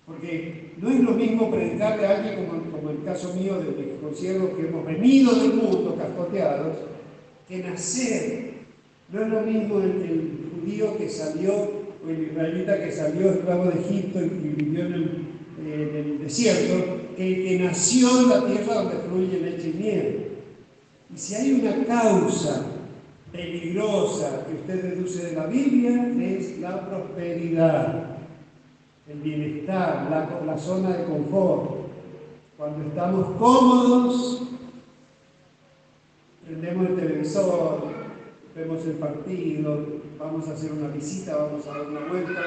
porque 0.09 0.71
no 0.77 0.89
es 0.89 0.99
lo 1.01 1.11
mismo 1.11 1.51
predicarle 1.51 2.05
a 2.05 2.17
alguien 2.17 2.47
como, 2.47 2.89
el 2.89 3.03
caso 3.03 3.33
mío 3.35 3.59
de 3.59 3.75
que 3.75 3.97
considero 4.01 4.57
que 4.57 4.67
hemos 4.67 4.83
venido 4.83 5.35
del 5.35 5.53
mundo 5.53 5.95
cascoteados, 5.95 6.77
que 7.47 7.59
nacer. 7.59 8.49
No 9.11 9.21
es 9.21 9.29
lo 9.29 9.41
mismo 9.41 9.79
el, 9.79 10.49
judío 10.51 10.97
que 10.97 11.09
salió, 11.09 11.53
o 11.53 12.09
el 12.09 12.23
israelita 12.23 12.83
que 12.83 12.91
salió 12.91 13.31
esclavo 13.31 13.65
de 13.65 13.79
Egipto 13.81 14.19
y, 14.19 14.29
vivió 14.29 14.85
en 14.85 14.93
el, 14.93 16.19
desierto, 16.19 17.13
que 17.15 17.27
el 17.27 17.43
que 17.47 17.59
nació 17.65 18.21
en 18.21 18.29
la 18.29 18.45
tierra 18.47 18.73
donde 18.75 18.97
fluye 19.07 19.39
leche 19.39 19.69
y. 19.69 21.13
Y 21.13 21.17
si 21.17 21.35
hay 21.35 21.51
una 21.53 21.85
causa 21.85 22.65
peligrosa 23.31 24.45
que 24.47 24.55
usted 24.55 24.91
deduce 24.95 25.27
de 25.27 25.35
la 25.35 25.45
Biblia, 25.45 26.11
es 26.19 26.59
la 26.59 26.87
prosperidad 26.87 28.08
el 29.09 29.19
bienestar, 29.21 30.07
la, 30.45 30.57
zona 30.57 30.89
de 30.89 31.05
confort. 31.05 31.79
Cuando 32.57 32.87
estamos 32.87 33.37
cómodos, 33.37 34.41
prendemos 36.45 36.89
el 36.89 36.95
televisor, 36.95 37.87
vemos 38.55 38.85
el 38.85 38.93
partido, 38.93 39.85
vamos 40.19 40.47
a 40.47 40.53
hacer 40.53 40.73
una 40.73 40.89
visita, 40.89 41.37
vamos 41.37 41.65
a 41.65 41.77
dar 41.77 41.87
una 41.87 42.01
vuelta, 42.01 42.41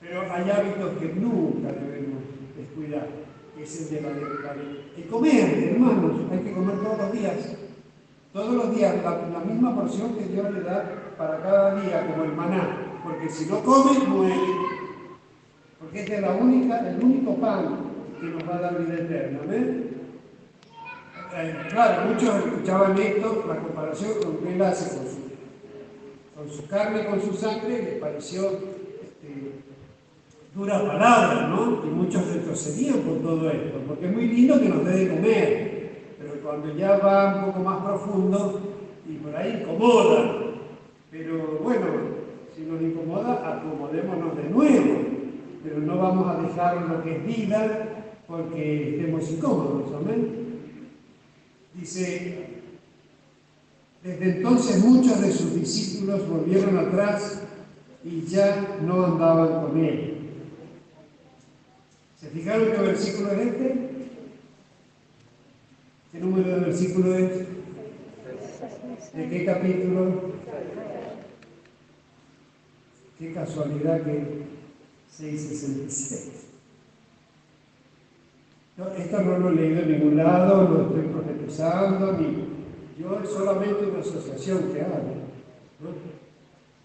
pero 0.00 0.22
hay 0.30 0.50
hábitos 0.50 0.98
que 0.98 1.14
nunca 1.14 1.72
debemos 1.72 2.22
descuidar, 2.56 3.08
que 3.56 3.62
es 3.62 3.80
el 3.80 3.96
de 3.96 4.00
la, 4.02 4.54
el 4.96 5.06
comer, 5.08 5.72
hermanos, 5.72 6.20
hay 6.32 6.38
que 6.40 6.52
comer 6.52 6.76
todos 6.80 6.98
los 6.98 7.12
días, 7.12 7.56
todos 8.32 8.54
los 8.54 8.76
días, 8.76 8.96
la, 9.02 9.40
misma 9.40 9.74
porción 9.74 10.14
que 10.16 10.24
Dios 10.24 10.52
le 10.52 10.62
da 10.62 11.14
para 11.16 11.40
cada 11.40 11.80
día, 11.80 12.06
como 12.10 12.24
el 12.24 12.32
maná, 12.32 13.00
porque 13.04 13.30
si 13.30 13.46
no 13.46 13.60
come, 13.62 13.98
muere, 14.00 14.67
porque 15.88 16.14
es 16.14 16.20
la 16.20 16.32
única, 16.32 16.86
el 16.86 17.02
único 17.02 17.34
pan 17.36 17.76
que 18.20 18.26
nos 18.26 18.46
va 18.46 18.56
a 18.56 18.60
dar 18.60 18.78
vida 18.78 18.94
eterna, 18.94 19.38
¿ven? 19.48 19.88
Eh, 21.34 21.56
claro, 21.70 22.10
muchos 22.10 22.44
escuchaban 22.44 22.98
esto, 22.98 23.44
la 23.48 23.56
comparación 23.56 24.10
con 24.22 24.36
que 24.38 24.54
él 24.54 24.62
hace 24.62 24.98
con 24.98 25.06
su, 25.06 25.18
con 26.36 26.50
su 26.50 26.66
carne, 26.66 27.06
con 27.06 27.22
su 27.22 27.32
sangre, 27.32 27.82
les 27.82 28.00
pareció 28.00 28.50
este, 29.02 29.62
dura 30.54 30.86
palabra, 30.86 31.48
¿no? 31.48 31.82
Y 31.86 31.90
muchos 31.90 32.34
retrocedían 32.34 32.98
por 32.98 33.18
todo 33.22 33.50
esto, 33.50 33.78
porque 33.86 34.06
es 34.06 34.12
muy 34.12 34.26
lindo 34.26 34.60
que 34.60 34.68
nos 34.68 34.84
dé 34.84 34.92
de 34.92 35.08
comer, 35.08 35.90
pero 36.18 36.34
cuando 36.42 36.76
ya 36.76 36.98
va 36.98 37.36
un 37.36 37.44
poco 37.46 37.60
más 37.60 37.82
profundo 37.82 38.60
y 39.08 39.14
por 39.14 39.34
ahí 39.34 39.62
incomoda, 39.62 40.34
pero 41.10 41.60
bueno, 41.62 41.86
si 42.54 42.62
nos 42.62 42.82
incomoda, 42.82 43.56
acomodémonos 43.56 44.36
de 44.36 44.50
nuevo, 44.50 45.17
pero 45.62 45.78
no 45.80 45.98
vamos 45.98 46.28
a 46.28 46.42
dejar 46.42 46.88
lo 46.88 47.02
que 47.02 47.16
es 47.16 47.26
vida 47.26 47.88
porque 48.26 48.90
estemos 48.90 49.30
incómodos, 49.30 49.94
amén. 49.94 50.48
Dice, 51.74 52.46
desde 54.02 54.36
entonces 54.36 54.84
muchos 54.84 55.20
de 55.20 55.32
sus 55.32 55.54
discípulos 55.54 56.28
volvieron 56.28 56.76
atrás 56.76 57.42
y 58.04 58.22
ya 58.22 58.78
no 58.82 59.04
andaban 59.06 59.66
con 59.66 59.84
él. 59.84 60.18
¿Se 62.16 62.28
fijaron 62.28 62.72
qué 62.72 62.78
versículo 62.78 63.32
es 63.32 63.38
este? 63.38 63.88
¿Qué 66.12 66.20
número 66.20 66.48
de 66.48 66.60
versículo 66.60 67.14
es? 67.14 67.46
¿De 69.14 69.28
qué 69.28 69.44
capítulo? 69.44 70.32
Qué 73.18 73.32
casualidad 73.32 74.02
que 74.02 74.57
666 75.18 76.48
esto 78.96 79.22
no 79.22 79.38
lo 79.38 79.48
he 79.48 79.54
leído 79.54 79.80
en 79.80 79.92
ningún 79.92 80.16
lado, 80.16 80.68
no 80.68 80.82
estoy 80.82 81.12
profetizando, 81.12 82.12
ni 82.12 83.02
yo 83.02 83.20
es 83.22 83.28
solamente 83.28 83.86
una 83.86 83.98
asociación 83.98 84.72
que 84.72 84.82
hago. 84.82 85.18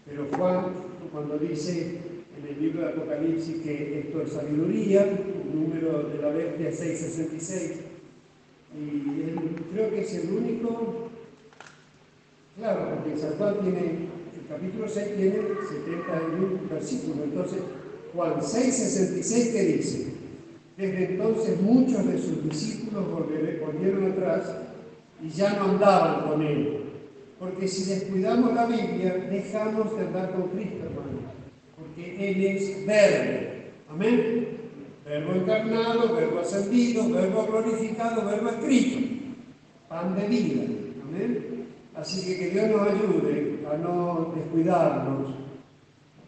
Pero 0.04 0.26
Juan, 0.36 0.64
cuando 1.12 1.38
dice 1.38 2.00
en 2.36 2.48
el 2.48 2.60
libro 2.60 2.82
de 2.82 2.88
Apocalipsis 2.88 3.62
que 3.62 4.00
esto 4.00 4.22
es 4.22 4.32
sabiduría, 4.32 5.04
el 5.04 5.54
número 5.54 6.08
de 6.08 6.20
la 6.20 6.28
bestia 6.30 6.72
666, 6.72 7.80
y 8.76 9.72
creo 9.72 9.90
que 9.90 10.00
es 10.00 10.14
el 10.14 10.32
único, 10.32 11.10
claro, 12.58 12.88
porque 12.96 13.16
San 13.16 13.34
Juan 13.38 13.54
tiene, 13.62 13.80
el 13.80 14.48
capítulo 14.48 14.88
6 14.88 15.16
tiene 15.16 15.36
71 15.68 16.60
versículos, 16.68 17.18
entonces 17.22 17.60
Juan 18.14 18.40
666, 18.40 19.48
¿qué 19.48 19.62
dice? 19.62 20.06
Desde 20.76 21.04
entonces 21.12 21.60
muchos 21.60 22.06
de 22.06 22.18
sus 22.18 22.44
discípulos 22.44 23.04
volvieron 23.10 24.12
atrás 24.12 24.54
y 25.20 25.28
ya 25.30 25.54
no 25.54 25.70
andaban 25.70 26.28
con 26.28 26.42
él. 26.42 26.80
Porque 27.38 27.66
si 27.66 27.90
descuidamos 27.90 28.54
la 28.54 28.66
Biblia, 28.66 29.14
dejamos 29.30 29.96
de 29.96 30.06
andar 30.06 30.32
con 30.32 30.48
Cristo, 30.48 30.84
hermano. 30.84 31.18
Porque 31.76 32.30
Él 32.30 32.44
es 32.44 32.86
verbo. 32.86 33.50
Amén. 33.90 34.48
Verbo 35.04 35.34
encarnado, 35.34 36.14
verbo 36.14 36.38
ascendido, 36.38 37.10
verbo 37.10 37.46
glorificado, 37.46 38.24
verbo 38.26 38.48
escrito. 38.48 38.98
Pan 39.88 40.14
de 40.14 40.28
vida. 40.28 40.62
Amén. 41.02 41.66
Así 41.96 42.26
que 42.26 42.38
que 42.38 42.50
Dios 42.50 42.70
nos 42.70 42.88
ayude 42.88 43.58
a 43.70 43.76
no 43.76 44.32
descuidarnos 44.36 45.43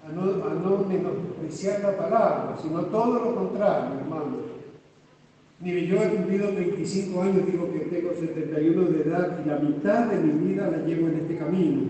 a 0.07 0.13
no, 0.13 0.85
menospreciar 0.89 1.81
la 1.81 1.97
palabra, 1.97 2.57
sino 2.63 2.83
todo 2.87 3.25
lo 3.25 3.35
contrario, 3.35 3.99
hermano. 4.01 4.47
Mire, 5.59 5.87
yo 5.87 6.03
he 6.03 6.09
cumplido 6.11 6.55
25 6.55 7.23
años, 7.23 7.47
digo 7.47 7.73
que 7.73 7.81
tengo 7.81 8.13
71 8.13 8.85
de 8.85 9.03
edad 9.03 9.41
y 9.45 9.49
la 9.49 9.59
mitad 9.59 10.07
de 10.07 10.19
mi 10.19 10.49
vida 10.49 10.71
la 10.71 10.79
llevo 10.79 11.09
en 11.09 11.17
este 11.17 11.39
camino. 11.39 11.83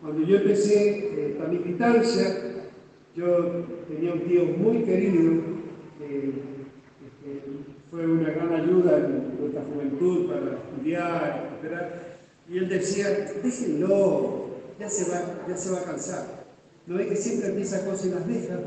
Cuando 0.00 0.26
yo 0.26 0.36
empecé 0.36 1.32
esta 1.32 1.48
militancia, 1.48 2.64
yo 3.14 3.64
tenía 3.88 4.12
un 4.14 4.20
tío 4.20 4.44
muy 4.44 4.84
querido, 4.84 5.42
que, 5.98 6.58
fue 7.90 8.06
una 8.06 8.30
gran 8.30 8.52
ayuda 8.52 8.98
en 8.98 9.40
nuestra 9.40 9.62
juventud 9.62 10.30
para 10.30 10.58
estudiar, 10.58 11.58
etc. 11.62 11.74
Y 12.48 12.58
él 12.58 12.68
decía, 12.68 13.06
déjenlo, 13.42 14.46
ya 14.78 14.88
se 14.88 15.10
va, 15.10 15.22
ya 15.48 15.56
se 15.56 15.72
va 15.72 15.78
a 15.80 15.84
cansar. 15.84 16.37
¿No 16.88 16.96
ve 16.96 17.06
que 17.06 17.16
siempre 17.16 17.50
empieza 17.50 17.84
cosas 17.84 18.06
y 18.06 18.10
las 18.10 18.26
deja? 18.26 18.60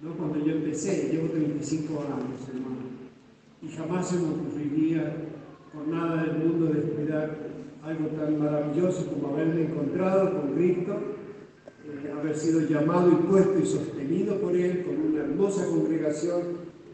¿No? 0.00 0.12
Cuando 0.12 0.38
yo 0.38 0.52
empecé, 0.52 1.08
llevo 1.10 1.26
35 1.28 1.94
años, 1.98 2.38
hermano, 2.48 2.86
y 3.60 3.68
jamás 3.68 4.08
se 4.08 4.16
me 4.18 4.28
ocurriría 4.28 5.12
por 5.74 5.88
nada 5.88 6.22
del 6.22 6.38
mundo 6.38 6.66
descuidar 6.66 7.36
algo 7.82 8.06
tan 8.10 8.38
maravilloso 8.38 9.06
como 9.06 9.34
haberme 9.34 9.62
encontrado 9.62 10.40
con 10.40 10.52
Cristo, 10.52 10.94
eh, 11.84 12.12
haber 12.16 12.36
sido 12.36 12.60
llamado 12.60 13.10
y 13.10 13.26
puesto 13.28 13.58
y 13.58 13.66
sostenido 13.66 14.40
por 14.40 14.54
Él 14.54 14.84
con 14.84 15.12
una 15.12 15.24
hermosa 15.24 15.66
congregación 15.66 16.42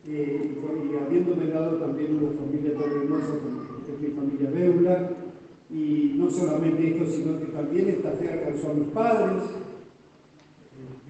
eh, 0.08 0.56
y, 0.56 0.96
habiéndome 0.96 1.48
dado 1.48 1.76
también 1.76 2.16
una 2.16 2.32
familia 2.40 2.72
tan 2.72 2.90
hermosa 2.90 3.38
como 3.38 3.62
es 3.86 4.00
mi 4.00 4.08
familia 4.16 4.50
Beula. 4.50 5.10
Y 5.70 6.14
no 6.16 6.30
solamente 6.30 6.88
esto, 6.88 7.10
sino 7.10 7.38
que 7.38 7.46
también 7.46 7.88
esta 7.88 8.12
fe 8.12 8.30
alcanzó 8.30 8.70
a 8.70 8.74
mis 8.74 8.88
padres, 8.88 9.42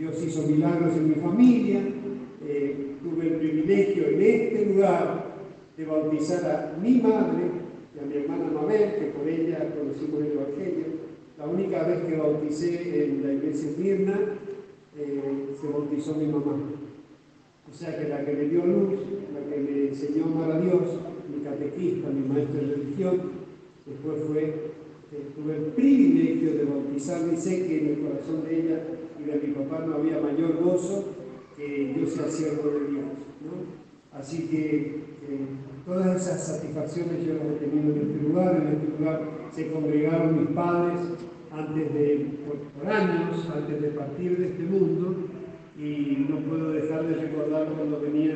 Dios 0.03 0.21
hizo 0.27 0.43
milagros 0.49 0.97
en 0.97 1.11
mi 1.11 1.15
familia. 1.15 1.81
Eh, 2.45 2.97
tuve 3.05 3.29
el 3.29 3.35
privilegio 3.35 4.09
en 4.09 4.21
este 4.21 4.67
lugar 4.67 5.37
de 5.77 5.85
bautizar 5.85 6.45
a 6.45 6.83
mi 6.83 7.01
madre 7.01 7.45
y 7.95 7.99
a 8.01 8.07
mi 8.09 8.17
hermana 8.17 8.51
Mabel, 8.53 8.97
que 8.99 9.13
por 9.17 9.29
ella 9.29 9.73
conocimos 9.79 10.23
el 10.23 10.33
Evangelio. 10.33 10.87
La 11.39 11.47
única 11.47 11.85
vez 11.85 12.01
que 12.01 12.17
bauticé 12.17 13.05
en 13.05 13.23
la 13.25 13.33
iglesia 13.33 13.71
Mirna, 13.79 14.19
eh, 14.99 15.47
se 15.61 15.69
bautizó 15.69 16.17
mi 16.17 16.27
mamá. 16.27 16.57
O 17.71 17.73
sea 17.73 17.97
que 17.97 18.09
la 18.09 18.25
que 18.25 18.33
me 18.33 18.45
dio 18.47 18.67
luz, 18.67 18.99
la 19.33 19.55
que 19.55 19.61
me 19.61 19.87
enseñó 19.87 20.25
a 20.25 20.27
amar 20.27 20.51
a 20.51 20.61
Dios, 20.61 20.83
mi 21.33 21.45
catequista, 21.45 22.09
mi 22.09 22.29
maestro 22.29 22.61
de 22.61 22.75
religión, 22.75 23.21
después 23.87 24.19
fue, 24.27 24.43
eh, 24.43 25.27
tuve 25.37 25.59
el 25.59 25.63
privilegio 25.67 26.55
de 26.55 26.65
bautizarme 26.65 27.35
y 27.35 27.37
sé 27.37 27.69
que 27.69 27.79
en 27.79 27.87
el 27.87 27.99
corazón 28.01 28.43
de 28.45 28.61
ella 28.61 28.83
y 29.23 29.31
de 29.31 29.47
mi 29.47 29.55
papá 29.55 29.85
no 29.87 29.95
había 29.95 30.21
mayor 30.21 30.63
gozo 30.63 31.05
que 31.57 31.95
yo 31.99 32.07
sea 32.07 32.29
siervo 32.29 32.71
de 32.71 32.91
Dios. 32.91 33.05
Así 34.13 34.49
que 34.49 34.77
eh, 35.29 35.47
todas 35.87 36.17
esas 36.17 36.47
satisfacciones 36.47 37.25
yo 37.25 37.35
las 37.35 37.47
he 37.47 37.67
tenido 37.67 37.95
en 37.95 38.01
este 38.01 38.29
lugar. 38.29 38.57
En 38.57 38.69
este 38.69 38.99
lugar 38.99 39.23
se 39.51 39.71
congregaron 39.71 40.41
mis 40.41 40.51
padres 40.51 41.01
antes 41.51 41.95
de, 41.95 42.27
por, 42.47 42.91
años, 42.91 43.49
antes 43.55 43.83
de 43.83 43.89
partir 43.89 44.39
de 44.39 44.47
este 44.49 44.63
mundo. 44.65 45.17
Y 45.79 46.27
no 46.29 46.37
puedo 46.41 46.73
dejar 46.73 47.07
de 47.07 47.15
recordar 47.15 47.67
cuando 47.69 48.01
venía 48.01 48.35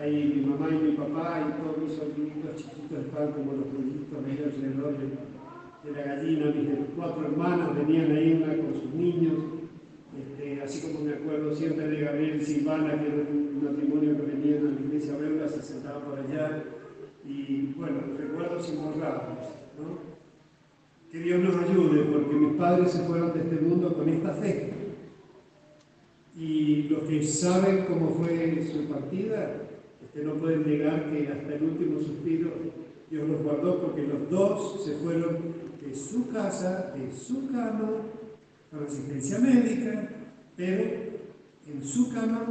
ahí 0.00 0.32
mi 0.36 0.50
mamá 0.50 0.68
y 0.70 0.90
mi 0.90 0.92
papá 0.92 1.46
y 1.46 1.62
todos 1.62 1.76
mis 1.78 1.92
sobrinitos 1.92 2.56
chiquitos 2.56 3.04
estaban 3.04 3.32
como 3.32 3.52
los 3.52 3.66
pollitos 3.66 4.24
ahí 4.24 4.42
alrededor 4.42 4.96
de, 4.96 5.90
de 5.90 5.96
la 5.96 6.14
gallina. 6.14 6.46
Mis 6.46 6.88
cuatro 6.96 7.26
hermanas 7.26 7.76
venían 7.76 8.10
ahí 8.12 8.42
una 8.42 8.56
con 8.56 8.80
sus 8.80 8.94
niños 8.94 9.59
este, 10.20 10.62
así 10.62 10.80
como 10.80 11.04
me 11.04 11.14
acuerdo 11.14 11.54
siempre 11.54 11.88
de 11.88 12.00
Gabriel 12.00 12.44
Silvana, 12.44 13.00
que 13.00 13.06
era 13.06 13.28
un 13.30 13.64
matrimonio 13.64 14.16
que 14.16 14.22
venía 14.22 14.58
a 14.58 14.62
la 14.62 14.80
iglesia 14.80 15.16
belga, 15.16 15.48
se 15.48 15.62
sentaba 15.62 16.00
por 16.04 16.18
allá, 16.18 16.62
y 17.24 17.72
bueno, 17.76 18.00
recuerdos 18.18 18.68
imborrables, 18.68 19.48
¿no? 19.78 20.10
Que 21.10 21.18
Dios 21.18 21.40
nos 21.40 21.56
ayude, 21.68 22.04
porque 22.04 22.34
mis 22.34 22.56
padres 22.56 22.92
se 22.92 23.00
fueron 23.00 23.32
de 23.32 23.40
este 23.40 23.56
mundo 23.56 23.94
con 23.94 24.08
esta 24.08 24.32
fe. 24.34 24.72
Y 26.36 26.84
los 26.84 27.02
que 27.02 27.22
saben 27.24 27.84
cómo 27.86 28.10
fue 28.10 28.64
su 28.72 28.84
partida, 28.84 29.56
este, 30.02 30.24
no 30.24 30.34
pueden 30.34 30.66
negar 30.66 31.10
que 31.10 31.28
hasta 31.28 31.54
el 31.54 31.62
último 31.64 32.00
suspiro 32.00 32.50
Dios 33.10 33.28
los 33.28 33.42
guardó, 33.42 33.80
porque 33.82 34.02
los 34.02 34.30
dos 34.30 34.84
se 34.84 34.92
fueron 34.94 35.38
de 35.84 35.94
su 35.94 36.28
casa, 36.30 36.94
de 36.96 37.12
su 37.12 37.50
cama, 37.50 37.90
con 38.70 38.86
asistencia 38.86 39.38
médica, 39.38 40.08
pero 40.56 40.84
en 41.66 41.84
su 41.84 42.12
cama 42.12 42.46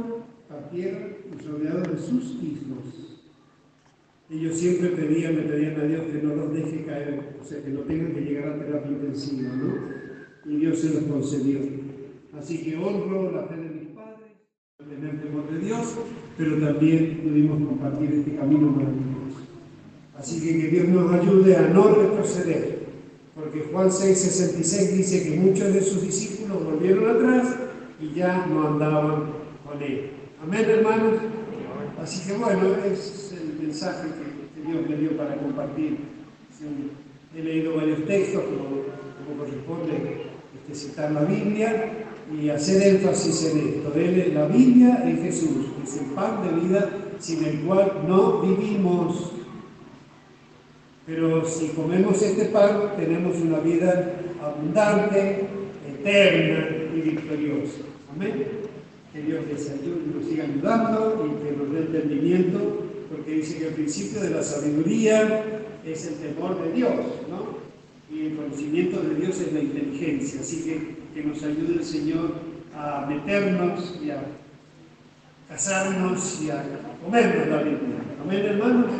partieron 0.48 1.16
rodeados 1.46 1.92
de 1.92 1.98
sus 1.98 2.42
hijos. 2.42 3.20
ellos 4.28 4.56
siempre 4.56 4.90
pedían, 4.90 5.36
me 5.36 5.42
pedían 5.42 5.80
a 5.80 5.84
Dios 5.84 6.02
que 6.06 6.22
no 6.22 6.34
los 6.34 6.52
deje 6.52 6.84
caer, 6.84 7.36
o 7.40 7.44
sea, 7.44 7.62
que 7.62 7.70
no 7.70 7.80
tengan 7.80 8.12
que 8.12 8.20
llegar 8.20 8.48
a 8.48 8.58
terapia 8.58 8.90
intensiva, 8.90 9.50
¿no? 9.54 9.74
Y 10.44 10.56
Dios 10.56 10.78
se 10.78 10.94
los 10.94 11.04
concedió. 11.04 11.60
Así 12.38 12.62
que 12.62 12.76
honro 12.76 13.32
la 13.32 13.44
fe 13.44 13.56
de 13.56 13.70
mis 13.70 13.88
padres, 13.88 14.32
tener 14.78 15.20
temor 15.20 15.50
de 15.50 15.58
Dios, 15.58 15.96
pero 16.38 16.58
también 16.58 17.20
pudimos 17.22 17.68
compartir 17.68 18.12
este 18.12 18.36
camino 18.36 18.70
maravilloso. 18.70 19.40
Así 20.16 20.40
que 20.40 20.60
que 20.60 20.68
Dios 20.68 20.88
nos 20.88 21.12
ayude 21.12 21.56
a 21.56 21.68
no 21.68 21.94
retroceder, 21.94 22.80
porque 23.40 23.68
Juan 23.72 23.90
6:66 23.90 24.96
dice 24.96 25.24
que 25.24 25.36
muchos 25.36 25.72
de 25.72 25.82
sus 25.82 26.02
discípulos 26.02 26.64
volvieron 26.64 27.08
atrás 27.08 27.56
y 28.00 28.14
ya 28.14 28.46
no 28.46 28.68
andaban 28.68 29.24
con 29.66 29.82
él. 29.82 30.10
Amén, 30.42 30.66
hermanos. 30.68 31.14
Así 32.02 32.26
que 32.26 32.38
bueno, 32.38 32.60
es 32.84 33.34
el 33.38 33.66
mensaje 33.66 34.08
que, 34.08 34.40
Dios 34.60 34.88
me 34.88 34.96
dio 34.96 35.16
para 35.16 35.36
compartir. 35.36 35.98
He 37.34 37.42
leído 37.42 37.76
varios 37.76 38.04
textos, 38.06 38.42
como, 38.42 39.38
corresponde 39.38 40.26
este, 40.54 40.74
citar 40.74 41.12
la 41.12 41.22
Biblia 41.22 41.92
y 42.30 42.50
hacer 42.50 42.82
énfasis 42.82 43.52
en 43.52 43.58
esto. 43.68 43.92
Él, 43.94 44.32
la 44.34 44.46
Biblia 44.46 45.02
es 45.06 45.22
Jesús, 45.22 45.66
es 45.82 45.98
el 45.98 46.06
pan 46.08 46.42
de 46.44 46.60
vida 46.60 46.90
sin 47.18 47.44
el 47.44 47.60
cual 47.60 48.04
no 48.06 48.42
vivimos. 48.42 49.32
Pero 51.06 51.44
si 51.44 51.68
comemos 51.68 52.22
este 52.22 52.46
pan, 52.46 52.92
tenemos 52.96 53.36
una 53.40 53.58
vida 53.60 54.14
abundante, 54.42 55.46
eterna 55.88 56.66
y 56.94 57.00
victoriosa. 57.00 57.80
Amén 58.14 58.70
que 59.12 59.22
Dios 59.22 59.44
les 59.50 59.70
ayude, 59.70 60.02
nos 60.14 60.28
siga 60.28 60.44
ayudando 60.44 61.26
y 61.26 61.44
que 61.44 61.56
nos 61.56 61.72
dé 61.72 61.78
entendimiento, 61.80 62.86
porque 63.10 63.32
dice 63.32 63.58
que 63.58 63.68
el 63.68 63.74
principio 63.74 64.20
de 64.20 64.30
la 64.30 64.42
sabiduría 64.42 65.44
es 65.84 66.06
el 66.06 66.14
temor 66.14 66.62
de 66.62 66.72
Dios, 66.72 66.94
¿no? 67.28 67.58
Y 68.14 68.26
el 68.26 68.36
conocimiento 68.36 69.00
de 69.00 69.14
Dios 69.16 69.40
es 69.40 69.52
la 69.52 69.60
inteligencia, 69.60 70.40
así 70.40 70.62
que 70.62 71.00
que 71.14 71.26
nos 71.26 71.42
ayude 71.42 71.74
el 71.74 71.84
Señor 71.84 72.34
a 72.76 73.06
meternos 73.08 73.98
y 74.00 74.10
a 74.10 74.22
casarnos 75.48 76.40
y 76.42 76.50
a 76.50 76.64
comernos 77.04 77.48
la 77.48 77.62
Biblia. 77.62 77.98
Amén, 78.22 78.46
hermanos. 78.46 78.92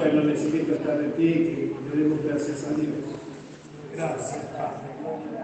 Bueno, 0.00 0.22
les 0.22 0.40
invito 0.40 0.72
a 0.72 0.76
estar 0.76 0.98
de 0.98 1.08
pie 1.10 1.28
y 1.28 1.34
que 1.34 1.94
le 1.94 2.02
demos 2.04 2.24
gracias 2.24 2.64
a 2.64 2.70
Dios. 2.70 2.94
Gracias, 3.94 4.46
Padre. 4.46 5.39